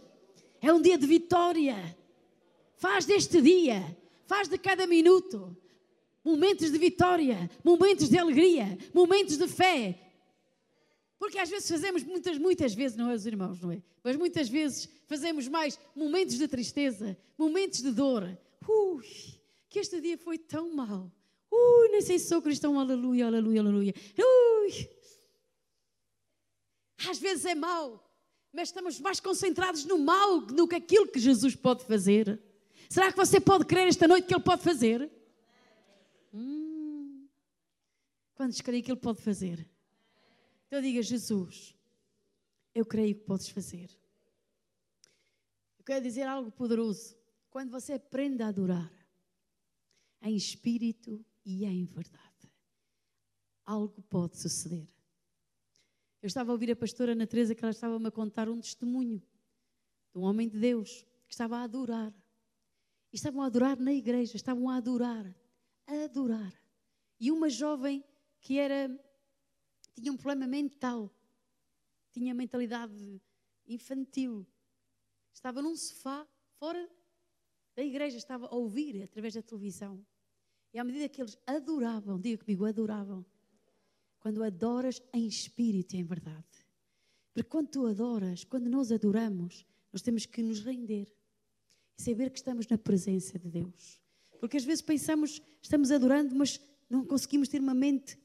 é 0.61 0.71
um 0.71 0.81
dia 0.81 0.97
de 0.97 1.05
vitória. 1.05 1.75
Faz 2.77 3.05
deste 3.05 3.41
dia, 3.41 3.83
faz 4.25 4.47
de 4.47 4.57
cada 4.57 4.87
minuto, 4.87 5.55
momentos 6.23 6.71
de 6.71 6.77
vitória, 6.77 7.51
momentos 7.61 8.07
de 8.07 8.17
alegria, 8.17 8.77
momentos 8.93 9.37
de 9.37 9.49
fé. 9.49 10.10
Porque 11.21 11.37
às 11.37 11.51
vezes 11.51 11.69
fazemos, 11.69 12.01
muitas, 12.01 12.35
muitas 12.39 12.73
vezes, 12.73 12.97
não 12.97 13.11
é 13.11 13.13
os 13.13 13.27
irmãos, 13.27 13.61
não 13.61 13.71
é? 13.71 13.83
Mas 14.03 14.15
muitas 14.15 14.49
vezes 14.49 14.89
fazemos 15.05 15.47
mais 15.47 15.79
momentos 15.95 16.35
de 16.35 16.47
tristeza, 16.47 17.15
momentos 17.37 17.79
de 17.79 17.91
dor. 17.91 18.35
Ui, 18.67 19.05
que 19.69 19.77
este 19.77 20.01
dia 20.01 20.17
foi 20.17 20.39
tão 20.39 20.73
mau. 20.73 21.11
Ui, 21.51 21.89
nem 21.89 22.01
sei 22.01 22.17
se 22.17 22.27
sou 22.27 22.41
cristão, 22.41 22.79
aleluia, 22.79 23.27
aleluia, 23.27 23.61
aleluia. 23.61 23.93
Ui. 24.17 24.89
Às 27.07 27.19
vezes 27.19 27.45
é 27.45 27.53
mau, 27.53 28.03
mas 28.51 28.69
estamos 28.69 28.99
mais 28.99 29.19
concentrados 29.19 29.85
no 29.85 29.99
mal 29.99 30.41
do 30.41 30.67
que 30.67 30.73
aquilo 30.73 31.07
que 31.07 31.19
Jesus 31.19 31.55
pode 31.55 31.85
fazer. 31.85 32.41
Será 32.89 33.11
que 33.11 33.17
você 33.17 33.39
pode 33.39 33.65
crer 33.65 33.87
esta 33.87 34.07
noite 34.07 34.25
que 34.25 34.33
Ele 34.33 34.43
pode 34.43 34.63
fazer? 34.63 35.07
Hum. 36.33 37.27
Quantos 38.33 38.59
creem 38.59 38.81
que 38.81 38.91
Ele 38.91 38.99
pode 38.99 39.21
fazer? 39.21 39.69
Então 40.71 40.81
diga, 40.81 41.01
Jesus, 41.01 41.75
eu 42.73 42.85
creio 42.85 43.13
que 43.13 43.25
podes 43.25 43.49
fazer. 43.49 43.89
Eu 45.77 45.83
quero 45.83 46.01
dizer 46.01 46.23
algo 46.23 46.49
poderoso. 46.49 47.17
Quando 47.49 47.69
você 47.69 47.91
aprende 47.91 48.41
a 48.41 48.47
adorar 48.47 48.89
em 50.21 50.33
espírito 50.33 51.25
e 51.43 51.65
em 51.65 51.83
verdade. 51.83 52.49
Algo 53.65 54.01
pode 54.03 54.37
suceder. 54.37 54.87
Eu 56.21 56.27
estava 56.27 56.51
a 56.51 56.53
ouvir 56.53 56.71
a 56.71 56.75
pastora 56.77 57.11
Ana 57.11 57.27
Teresa 57.27 57.53
que 57.53 57.65
ela 57.65 57.71
estava-me 57.71 58.07
a 58.07 58.11
contar 58.11 58.47
um 58.47 58.61
testemunho 58.61 59.21
de 60.13 60.19
um 60.19 60.21
homem 60.21 60.47
de 60.47 60.57
Deus 60.57 61.05
que 61.27 61.33
estava 61.33 61.57
a 61.57 61.63
adorar. 61.63 62.13
E 63.11 63.17
estavam 63.17 63.41
a 63.41 63.47
adorar 63.47 63.77
na 63.77 63.91
igreja, 63.91 64.37
estavam 64.37 64.69
a 64.69 64.77
adorar, 64.77 65.35
a 65.85 66.05
adorar. 66.05 66.53
E 67.19 67.29
uma 67.29 67.49
jovem 67.49 68.05
que 68.39 68.57
era 68.57 68.89
tinha 69.93 70.11
um 70.11 70.17
problema 70.17 70.47
mental, 70.47 71.13
tinha 72.11 72.33
mentalidade 72.33 73.21
infantil, 73.67 74.45
estava 75.33 75.61
num 75.61 75.75
sofá 75.75 76.27
fora 76.57 76.89
da 77.75 77.83
igreja, 77.83 78.17
estava 78.17 78.47
a 78.47 78.55
ouvir 78.55 79.03
através 79.03 79.33
da 79.33 79.41
televisão. 79.41 80.05
E 80.73 80.79
à 80.79 80.83
medida 80.83 81.09
que 81.09 81.21
eles 81.21 81.37
adoravam, 81.45 82.19
diga 82.19 82.43
comigo, 82.43 82.65
adoravam. 82.65 83.25
Quando 84.19 84.43
adoras 84.43 85.01
em 85.13 85.25
espírito 85.25 85.95
e 85.95 85.99
em 85.99 86.03
verdade. 86.03 86.45
Porque 87.33 87.49
quando 87.49 87.69
tu 87.69 87.87
adoras, 87.87 88.43
quando 88.43 88.69
nós 88.69 88.91
adoramos, 88.91 89.65
nós 89.91 90.01
temos 90.01 90.25
que 90.25 90.41
nos 90.41 90.59
render 90.59 91.11
e 91.97 92.01
saber 92.01 92.29
que 92.29 92.37
estamos 92.37 92.67
na 92.67 92.77
presença 92.77 93.39
de 93.39 93.49
Deus. 93.49 93.99
Porque 94.39 94.57
às 94.57 94.63
vezes 94.63 94.81
pensamos, 94.81 95.41
estamos 95.61 95.91
adorando, 95.91 96.35
mas 96.35 96.59
não 96.89 97.05
conseguimos 97.05 97.47
ter 97.47 97.59
uma 97.59 97.73
mente, 97.73 98.17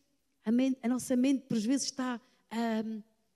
a, 0.46 0.52
mente, 0.52 0.78
a 0.80 0.88
nossa 0.88 1.16
mente, 1.16 1.42
por 1.42 1.58
vezes, 1.58 1.86
está 1.86 2.20
a, 2.48 2.80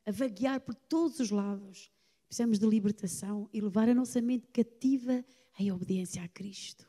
a 0.06 0.12
vaguear 0.12 0.60
por 0.60 0.76
todos 0.76 1.18
os 1.18 1.30
lados. 1.30 1.90
Precisamos 2.28 2.60
de 2.60 2.66
libertação 2.66 3.50
e 3.52 3.60
levar 3.60 3.88
a 3.88 3.94
nossa 3.94 4.22
mente 4.22 4.46
cativa 4.52 5.24
em 5.58 5.72
obediência 5.72 6.22
a 6.22 6.28
Cristo. 6.28 6.88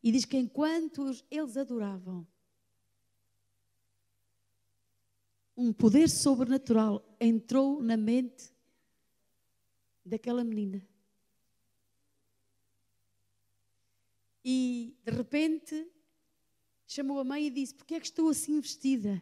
E 0.00 0.12
diz 0.12 0.24
que 0.24 0.38
enquanto 0.38 1.10
eles 1.28 1.56
adoravam, 1.56 2.24
um 5.56 5.72
poder 5.72 6.08
sobrenatural 6.08 7.04
entrou 7.20 7.82
na 7.82 7.96
mente 7.96 8.54
daquela 10.04 10.44
menina. 10.44 10.86
E 14.44 14.96
de 15.04 15.10
repente 15.10 15.90
chamou 16.86 17.18
a 17.18 17.24
mãe 17.24 17.48
e 17.48 17.50
disse: 17.50 17.74
Porquê 17.74 17.96
é 17.96 18.00
que 18.00 18.06
estou 18.06 18.28
assim 18.28 18.60
vestida? 18.60 19.20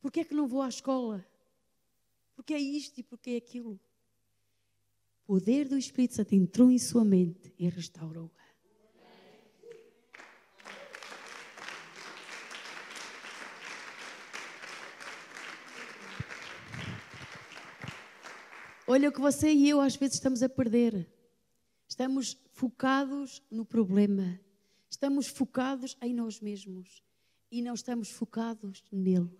Porquê 0.00 0.20
é 0.20 0.24
que 0.24 0.34
não 0.34 0.48
vou 0.48 0.62
à 0.62 0.68
escola? 0.68 1.26
Porquê 2.34 2.54
é 2.54 2.58
isto 2.58 2.98
e 2.98 3.02
porquê 3.02 3.32
é 3.32 3.36
aquilo? 3.36 3.78
o 5.30 5.34
poder 5.34 5.68
do 5.68 5.78
Espírito 5.78 6.16
Santo 6.16 6.34
entrou 6.34 6.72
em 6.72 6.78
sua 6.78 7.04
mente 7.04 7.54
e 7.56 7.68
restaurou-a. 7.68 8.40
Olha 18.88 19.08
o 19.08 19.12
que 19.12 19.20
você 19.20 19.52
e 19.52 19.68
eu 19.68 19.80
às 19.80 19.94
vezes 19.94 20.16
estamos 20.16 20.42
a 20.42 20.48
perder. 20.48 21.08
Estamos 21.86 22.36
focados 22.50 23.40
no 23.48 23.64
problema. 23.64 24.40
Estamos 24.90 25.28
focados 25.28 25.96
em 26.02 26.12
nós 26.12 26.40
mesmos. 26.40 27.04
E 27.52 27.62
não 27.62 27.74
estamos 27.74 28.10
focados 28.10 28.82
nele. 28.90 29.30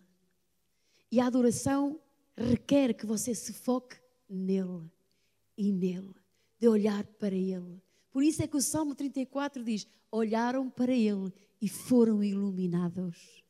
E 1.11 1.19
a 1.21 1.27
adoração 1.27 2.01
requer 2.37 2.95
que 2.95 3.05
você 3.05 3.35
se 3.35 3.53
foque 3.53 3.97
nele 4.29 4.89
e 5.57 5.73
nele, 5.73 6.15
de 6.59 6.69
olhar 6.69 7.05
para 7.05 7.35
ele. 7.35 7.83
Por 8.11 8.23
isso 8.23 8.43
é 8.43 8.47
que 8.47 8.57
o 8.57 8.63
Salmo 8.63 8.95
34 8.95 9.63
diz: 9.65 9.87
Olharam 10.11 10.71
para 10.71 10.95
ele 10.95 11.33
e 11.61 11.69
foram 11.69 12.23
iluminados. 12.23 13.45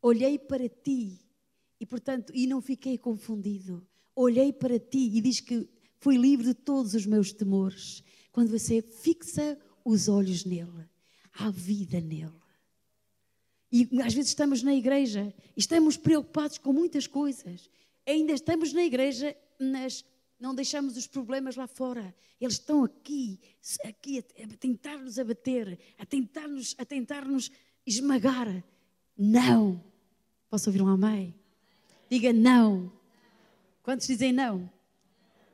Olhei 0.00 0.38
para 0.38 0.68
ti 0.68 1.20
e, 1.80 1.86
portanto, 1.86 2.32
e 2.34 2.46
não 2.46 2.60
fiquei 2.60 2.98
confundido. 2.98 3.86
Olhei 4.14 4.52
para 4.52 4.78
ti 4.78 5.10
e 5.14 5.20
diz 5.20 5.40
que 5.40 5.68
fui 5.98 6.16
livre 6.16 6.46
de 6.46 6.54
todos 6.54 6.94
os 6.94 7.06
meus 7.06 7.32
temores. 7.32 8.02
Quando 8.32 8.50
você 8.50 8.82
fixa 8.82 9.58
os 9.84 10.08
olhos 10.08 10.44
nele, 10.44 10.88
há 11.32 11.50
vida 11.50 12.00
nele. 12.00 12.41
E 13.72 13.88
às 14.02 14.12
vezes 14.12 14.30
estamos 14.30 14.62
na 14.62 14.74
igreja 14.74 15.34
e 15.56 15.60
estamos 15.60 15.96
preocupados 15.96 16.58
com 16.58 16.72
muitas 16.72 17.06
coisas. 17.06 17.70
Ainda 18.06 18.32
estamos 18.32 18.72
na 18.72 18.84
igreja 18.84 19.34
nas 19.58 20.04
não 20.38 20.54
deixamos 20.56 20.96
os 20.96 21.06
problemas 21.06 21.54
lá 21.54 21.68
fora. 21.68 22.12
Eles 22.40 22.54
estão 22.54 22.82
aqui, 22.82 23.38
aqui 23.84 24.18
a, 24.18 24.44
a 24.44 24.56
tentar 24.56 24.98
nos 24.98 25.16
abater, 25.16 25.78
a 25.96 26.04
tentar 26.04 26.48
nos, 26.48 26.74
a 26.76 26.84
tentar 26.84 27.24
nos 27.24 27.48
esmagar. 27.86 28.62
Não. 29.16 29.80
Posso 30.50 30.68
ouvir 30.68 30.82
um 30.82 30.88
amém? 30.88 31.32
Diga 32.10 32.32
não. 32.32 32.92
Quantos 33.84 34.08
dizem 34.08 34.32
não? 34.32 34.68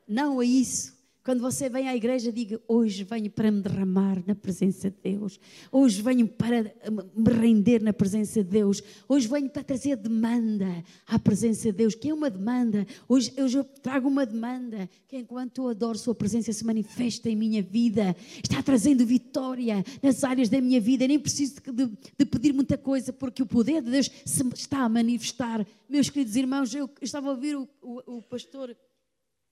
Não 0.08 0.40
a 0.40 0.44
isso. 0.44 0.97
Quando 1.28 1.42
você 1.42 1.68
vem 1.68 1.86
à 1.86 1.94
igreja, 1.94 2.32
diga: 2.32 2.58
Hoje 2.66 3.04
venho 3.04 3.30
para 3.30 3.50
me 3.50 3.60
derramar 3.60 4.24
na 4.26 4.34
presença 4.34 4.90
de 4.90 4.96
Deus. 5.12 5.38
Hoje 5.70 6.00
venho 6.00 6.26
para 6.26 6.72
me 7.14 7.30
render 7.30 7.82
na 7.82 7.92
presença 7.92 8.42
de 8.42 8.48
Deus. 8.48 8.82
Hoje 9.06 9.28
venho 9.28 9.50
para 9.50 9.62
trazer 9.62 9.94
demanda 9.96 10.82
à 11.06 11.18
presença 11.18 11.70
de 11.70 11.76
Deus. 11.76 11.94
Que 11.94 12.08
é 12.08 12.14
uma 12.14 12.30
demanda? 12.30 12.86
Hoje, 13.06 13.30
hoje 13.38 13.58
eu 13.58 13.64
trago 13.64 14.08
uma 14.08 14.24
demanda 14.24 14.88
que, 15.06 15.18
enquanto 15.18 15.64
eu 15.64 15.68
adoro 15.68 15.98
Sua 15.98 16.14
presença, 16.14 16.50
se 16.50 16.64
manifesta 16.64 17.28
em 17.28 17.36
minha 17.36 17.62
vida. 17.62 18.16
Está 18.42 18.62
trazendo 18.62 19.04
vitória 19.04 19.84
nas 20.02 20.24
áreas 20.24 20.48
da 20.48 20.62
minha 20.62 20.80
vida. 20.80 21.06
Nem 21.06 21.18
preciso 21.18 21.56
de, 21.60 21.90
de 22.18 22.24
pedir 22.24 22.54
muita 22.54 22.78
coisa, 22.78 23.12
porque 23.12 23.42
o 23.42 23.46
poder 23.46 23.82
de 23.82 23.90
Deus 23.90 24.10
se 24.24 24.42
está 24.54 24.78
a 24.78 24.88
manifestar. 24.88 25.66
Meus 25.90 26.08
queridos 26.08 26.36
irmãos, 26.36 26.74
eu, 26.74 26.88
estava 27.02 27.28
a 27.28 27.32
ouvir 27.32 27.54
o, 27.54 27.68
o, 27.82 28.16
o 28.16 28.22
pastor 28.22 28.74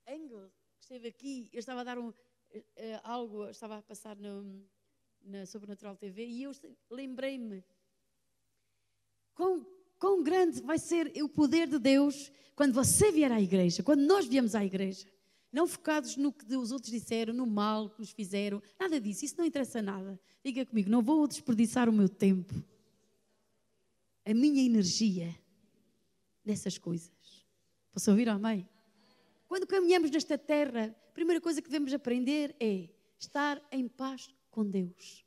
Engel 0.09 0.56
esteve 0.87 1.09
aqui, 1.09 1.49
eu 1.53 1.59
estava 1.59 1.81
a 1.81 1.85
dar 1.85 1.99
um, 1.99 2.11
uh, 2.11 2.15
algo, 3.03 3.49
estava 3.51 3.79
a 3.79 3.83
passar 3.83 4.15
no, 4.17 4.65
na 5.21 5.45
Sobrenatural 5.45 5.97
TV 5.97 6.25
e 6.25 6.45
eu 6.45 6.53
lembrei-me 6.89 7.65
quão 9.35 9.67
quão 9.99 10.23
grande 10.23 10.63
vai 10.63 10.79
ser 10.79 11.11
o 11.23 11.29
poder 11.29 11.67
de 11.67 11.79
Deus 11.79 12.31
quando 12.55 12.73
você 12.73 13.11
vier 13.11 13.33
à 13.33 13.41
igreja, 13.41 13.83
quando 13.83 14.03
nós 14.03 14.27
viemos 14.27 14.55
à 14.55 14.65
igreja. 14.65 15.09
Não 15.51 15.67
focados 15.67 16.17
no 16.17 16.33
que 16.33 16.55
os 16.55 16.71
outros 16.71 16.93
disseram, 16.93 17.33
no 17.33 17.47
mal 17.47 17.91
que 17.91 18.01
nos 18.01 18.11
fizeram, 18.11 18.63
nada 18.79 19.01
disso, 19.01 19.25
isso 19.25 19.37
não 19.39 19.45
interessa 19.45 19.83
nada. 19.83 20.21
Diga 20.45 20.65
comigo, 20.67 20.89
não 20.89 21.03
vou 21.03 21.27
desperdiçar 21.27 21.89
o 21.89 21.93
meu 21.93 22.09
tempo, 22.09 22.55
a 24.25 24.35
minha 24.35 24.63
energia 24.63 25.35
nessas 26.45 26.79
coisas. 26.79 27.11
Posso 27.91 28.11
ouvir, 28.11 28.29
amém? 28.29 28.69
Quando 29.49 29.67
caminhamos 29.67 30.11
nesta 30.11 30.37
terra, 30.37 30.95
a 31.09 31.13
primeira 31.13 31.41
coisa 31.41 31.63
que 31.63 31.69
devemos 31.69 31.93
aprender 31.93 32.55
é 32.59 32.89
estar 33.19 33.63
em 33.71 33.89
paz 33.89 34.29
com 34.51 34.65
Deus. 34.65 35.25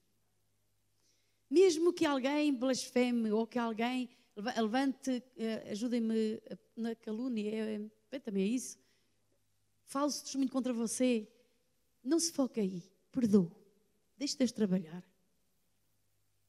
Mesmo 1.49 1.93
que 1.93 2.05
alguém 2.05 2.53
blasfeme 2.53 3.31
ou 3.31 3.47
que 3.47 3.57
alguém 3.57 4.09
levante, 4.35 5.23
eh, 5.37 5.71
ajudem-me 5.71 6.41
na 6.75 6.95
calúnia, 6.95 7.49
é, 7.49 7.81
é, 8.11 8.19
também 8.19 8.43
é 8.43 8.47
isso. 8.47 8.77
Falso 9.85 10.23
testemunho 10.23 10.51
contra 10.51 10.71
você. 10.71 11.27
Não 12.03 12.19
se 12.19 12.31
foque 12.31 12.59
aí. 12.59 12.83
Perdoa. 13.11 13.51
Deixe 14.17 14.37
Deus 14.37 14.51
trabalhar. 14.51 15.03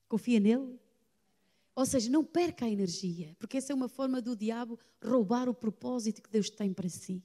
Confia 0.09 0.39
nele. 0.39 0.79
Ou 1.75 1.87
seja, 1.87 2.11
não 2.11 2.25
perca 2.25 2.67
a 2.67 2.71
energia, 2.71 3.35
porque 3.39 3.57
essa 3.57 3.73
é 3.73 3.75
uma 3.75 3.89
forma 3.89 4.21
do 4.21 4.37
diabo 4.37 4.79
roubar 5.03 5.49
o 5.49 5.55
propósito 5.55 6.21
que 6.23 6.29
Deus 6.29 6.51
tem 6.51 6.75
para 6.75 6.89
si. 6.89 7.23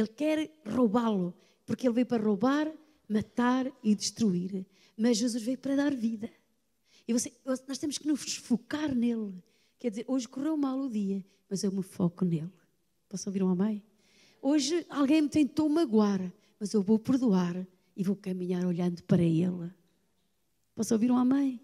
Ele 0.00 0.08
quer 0.08 0.50
roubá-lo, 0.66 1.34
porque 1.66 1.86
ele 1.86 1.94
veio 1.94 2.06
para 2.06 2.22
roubar, 2.22 2.72
matar 3.08 3.70
e 3.82 3.94
destruir. 3.94 4.66
Mas 4.96 5.16
Jesus 5.16 5.42
veio 5.42 5.58
para 5.58 5.76
dar 5.76 5.94
vida. 5.94 6.30
E 7.06 7.12
você, 7.12 7.32
nós 7.44 7.78
temos 7.78 7.98
que 7.98 8.06
nos 8.06 8.36
focar 8.36 8.94
nele. 8.94 9.34
Quer 9.78 9.90
dizer, 9.90 10.04
hoje 10.08 10.28
correu 10.28 10.56
mal 10.56 10.78
o 10.78 10.90
dia, 10.90 11.24
mas 11.48 11.62
eu 11.62 11.72
me 11.72 11.82
foco 11.82 12.24
nele. 12.24 12.52
Posso 13.08 13.28
ouvir 13.28 13.42
um 13.42 13.48
amém? 13.48 13.82
Hoje 14.42 14.84
alguém 14.88 15.22
me 15.22 15.28
tentou 15.28 15.68
magoar, 15.68 16.32
mas 16.60 16.72
eu 16.72 16.82
vou 16.82 16.98
perdoar 16.98 17.66
e 17.96 18.02
vou 18.02 18.14
caminhar 18.14 18.64
olhando 18.64 19.02
para 19.04 19.22
ele. 19.22 19.72
Posso 20.74 20.94
ouvir 20.94 21.10
um 21.10 21.16
amém? 21.16 21.60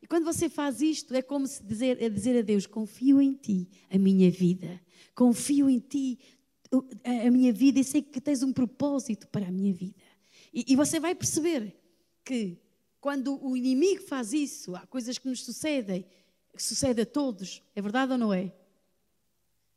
E 0.00 0.06
quando 0.06 0.24
você 0.24 0.48
faz 0.48 0.80
isto, 0.80 1.14
é 1.14 1.20
como 1.20 1.46
se 1.46 1.62
dizer, 1.62 2.00
é 2.00 2.08
dizer 2.08 2.38
a 2.38 2.42
Deus: 2.42 2.66
confio 2.66 3.20
em 3.20 3.34
ti 3.34 3.68
a 3.90 3.98
minha 3.98 4.30
vida, 4.30 4.80
confio 5.14 5.68
em 5.68 5.78
ti 5.78 6.18
a 7.04 7.30
minha 7.30 7.52
vida 7.52 7.80
e 7.80 7.84
sei 7.84 8.02
que 8.02 8.20
tens 8.20 8.42
um 8.42 8.52
propósito 8.52 9.26
para 9.28 9.46
a 9.46 9.50
minha 9.50 9.72
vida. 9.72 10.02
E, 10.52 10.64
e 10.68 10.76
você 10.76 11.00
vai 11.00 11.14
perceber 11.14 11.74
que 12.24 12.58
quando 13.00 13.42
o 13.44 13.56
inimigo 13.56 14.02
faz 14.02 14.32
isso, 14.32 14.74
há 14.74 14.86
coisas 14.86 15.18
que 15.18 15.28
nos 15.28 15.44
sucedem, 15.44 16.04
que 16.54 16.62
sucede 16.62 17.02
a 17.02 17.06
todos, 17.06 17.62
é 17.74 17.80
verdade 17.80 18.12
ou 18.12 18.18
não 18.18 18.34
é? 18.34 18.52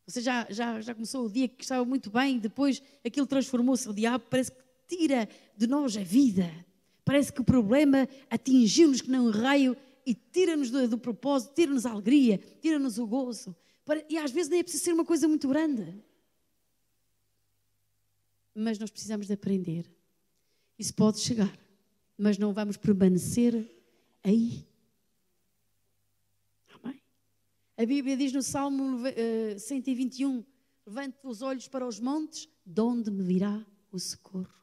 Você 0.06 0.20
já, 0.20 0.48
já, 0.50 0.82
já 0.82 0.94
começou 0.94 1.26
o 1.26 1.30
dia 1.30 1.48
que 1.48 1.64
estava 1.64 1.86
muito 1.86 2.10
bem, 2.10 2.40
depois 2.40 2.82
aquilo 3.06 3.28
transformou-se, 3.28 3.88
o 3.88 3.94
diabo 3.94 4.26
parece 4.30 4.52
que 4.52 4.62
tira 4.88 5.30
de 5.56 5.68
nós 5.68 5.96
a 5.96 6.04
vida. 6.04 6.52
Parece 7.06 7.32
que 7.32 7.42
o 7.42 7.44
problema 7.44 8.08
atingiu-nos 8.30 9.02
que 9.02 9.10
não 9.10 9.28
um 9.28 9.32
raio 9.32 9.78
e 10.06 10.14
tira-nos 10.14 10.70
do, 10.70 10.88
do, 10.88 10.98
propósito, 10.98 11.54
tira-nos 11.54 11.86
a 11.86 11.92
alegria, 11.92 12.40
tira-nos 12.60 12.98
o 12.98 13.08
gozo. 13.08 13.56
E 14.10 14.18
às 14.18 14.32
vezes 14.32 14.50
nem 14.50 14.60
é 14.60 14.64
preciso 14.64 14.84
ser 14.84 14.94
uma 14.94 15.06
coisa 15.06 15.28
muito 15.28 15.48
grande. 15.48 16.04
Mas 18.54 18.78
nós 18.78 18.92
precisamos 18.92 19.28
de 19.28 19.34
aprender. 19.34 19.90
Isso 20.78 20.94
pode 20.94 21.20
chegar, 21.20 21.58
mas 22.18 22.38
não 22.38 22.54
vamos 22.54 22.78
permanecer 22.78 23.54
aí. 24.24 24.68
Amém? 26.74 27.02
A 27.78 27.86
Bíblia 27.86 28.18
diz 28.18 28.34
no 28.34 28.42
Salmo 28.42 29.00
121: 29.58 30.40
eh, 30.40 30.44
Levante 30.86 31.18
os 31.24 31.42
olhos 31.42 31.68
para 31.68 31.88
os 31.88 32.00
montes, 32.00 32.50
de 32.66 32.82
onde 32.82 33.12
me 33.12 33.24
virá 33.24 33.66
o 33.92 34.00
socorro. 34.00 34.54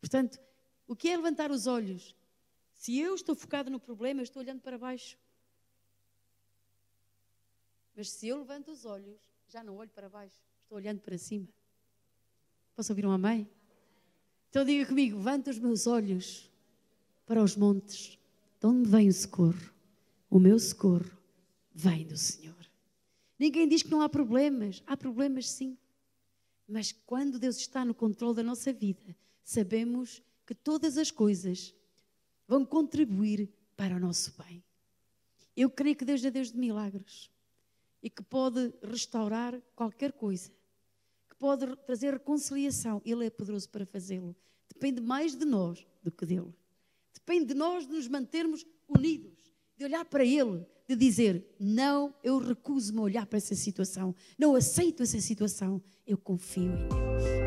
Portanto, 0.00 0.38
o 0.86 0.96
que 0.96 1.08
é 1.08 1.16
levantar 1.16 1.50
os 1.50 1.66
olhos? 1.66 2.14
Se 2.74 2.98
eu 2.98 3.14
estou 3.14 3.34
focado 3.34 3.70
no 3.70 3.80
problema, 3.80 4.20
eu 4.20 4.24
estou 4.24 4.42
olhando 4.42 4.60
para 4.60 4.76
baixo. 4.76 5.16
Mas 7.96 8.10
se 8.10 8.28
eu 8.28 8.38
levanto 8.38 8.72
os 8.72 8.84
olhos, 8.84 9.20
já 9.48 9.62
não 9.62 9.76
olho 9.76 9.90
para 9.90 10.08
baixo, 10.08 10.42
estou 10.62 10.76
olhando 10.76 11.00
para 11.00 11.16
cima. 11.16 11.48
Posso 12.76 12.92
ouvir 12.92 13.06
um 13.06 13.10
amém? 13.10 13.48
Então 14.50 14.64
diga 14.64 14.86
comigo: 14.86 15.16
levanta 15.16 15.50
os 15.50 15.58
meus 15.58 15.86
olhos 15.86 16.50
para 17.26 17.42
os 17.42 17.56
montes. 17.56 18.18
De 18.60 18.66
onde 18.66 18.88
vem 18.88 19.08
o 19.08 19.12
socorro? 19.12 19.72
O 20.30 20.38
meu 20.38 20.58
socorro 20.58 21.10
vem 21.74 22.06
do 22.06 22.16
Senhor. 22.16 22.54
Ninguém 23.38 23.68
diz 23.68 23.82
que 23.82 23.90
não 23.90 24.00
há 24.00 24.08
problemas. 24.08 24.82
Há 24.86 24.96
problemas 24.96 25.50
sim. 25.50 25.76
Mas 26.66 26.92
quando 26.92 27.38
Deus 27.38 27.56
está 27.56 27.84
no 27.84 27.94
controle 27.94 28.36
da 28.36 28.42
nossa 28.42 28.72
vida, 28.72 29.14
sabemos 29.42 30.22
que 30.46 30.54
todas 30.54 30.96
as 30.96 31.10
coisas 31.10 31.74
vão 32.46 32.64
contribuir 32.64 33.48
para 33.76 33.96
o 33.96 34.00
nosso 34.00 34.34
bem. 34.42 34.62
Eu 35.56 35.70
creio 35.70 35.96
que 35.96 36.04
Deus 36.04 36.24
é 36.24 36.30
Deus 36.30 36.50
de 36.50 36.58
milagres 36.58 37.30
e 38.02 38.10
que 38.10 38.22
pode 38.22 38.72
restaurar 38.82 39.60
qualquer 39.74 40.12
coisa, 40.12 40.50
que 41.34 41.38
pode 41.38 41.76
trazer 41.84 42.12
reconciliação. 42.12 43.02
Ele 43.04 43.26
é 43.26 43.30
poderoso 43.30 43.68
para 43.68 43.84
fazê-lo. 43.84 44.34
Depende 44.72 45.00
mais 45.00 45.34
de 45.34 45.44
nós 45.44 45.86
do 46.02 46.10
que 46.10 46.24
dele. 46.24 46.54
Depende 47.12 47.46
de 47.46 47.54
nós 47.54 47.86
de 47.86 47.92
nos 47.92 48.08
mantermos 48.08 48.64
unidos, 48.88 49.52
de 49.76 49.84
olhar 49.84 50.04
para 50.04 50.24
Ele, 50.24 50.64
de 50.86 50.96
dizer: 50.96 51.44
Não, 51.58 52.14
eu 52.22 52.38
recuso-me 52.38 52.98
a 52.98 53.02
olhar 53.02 53.26
para 53.26 53.38
essa 53.38 53.54
situação, 53.54 54.14
não 54.38 54.54
aceito 54.54 55.02
essa 55.02 55.20
situação, 55.20 55.82
eu 56.06 56.18
confio 56.18 56.72
em 56.72 56.88
Deus. 56.88 57.43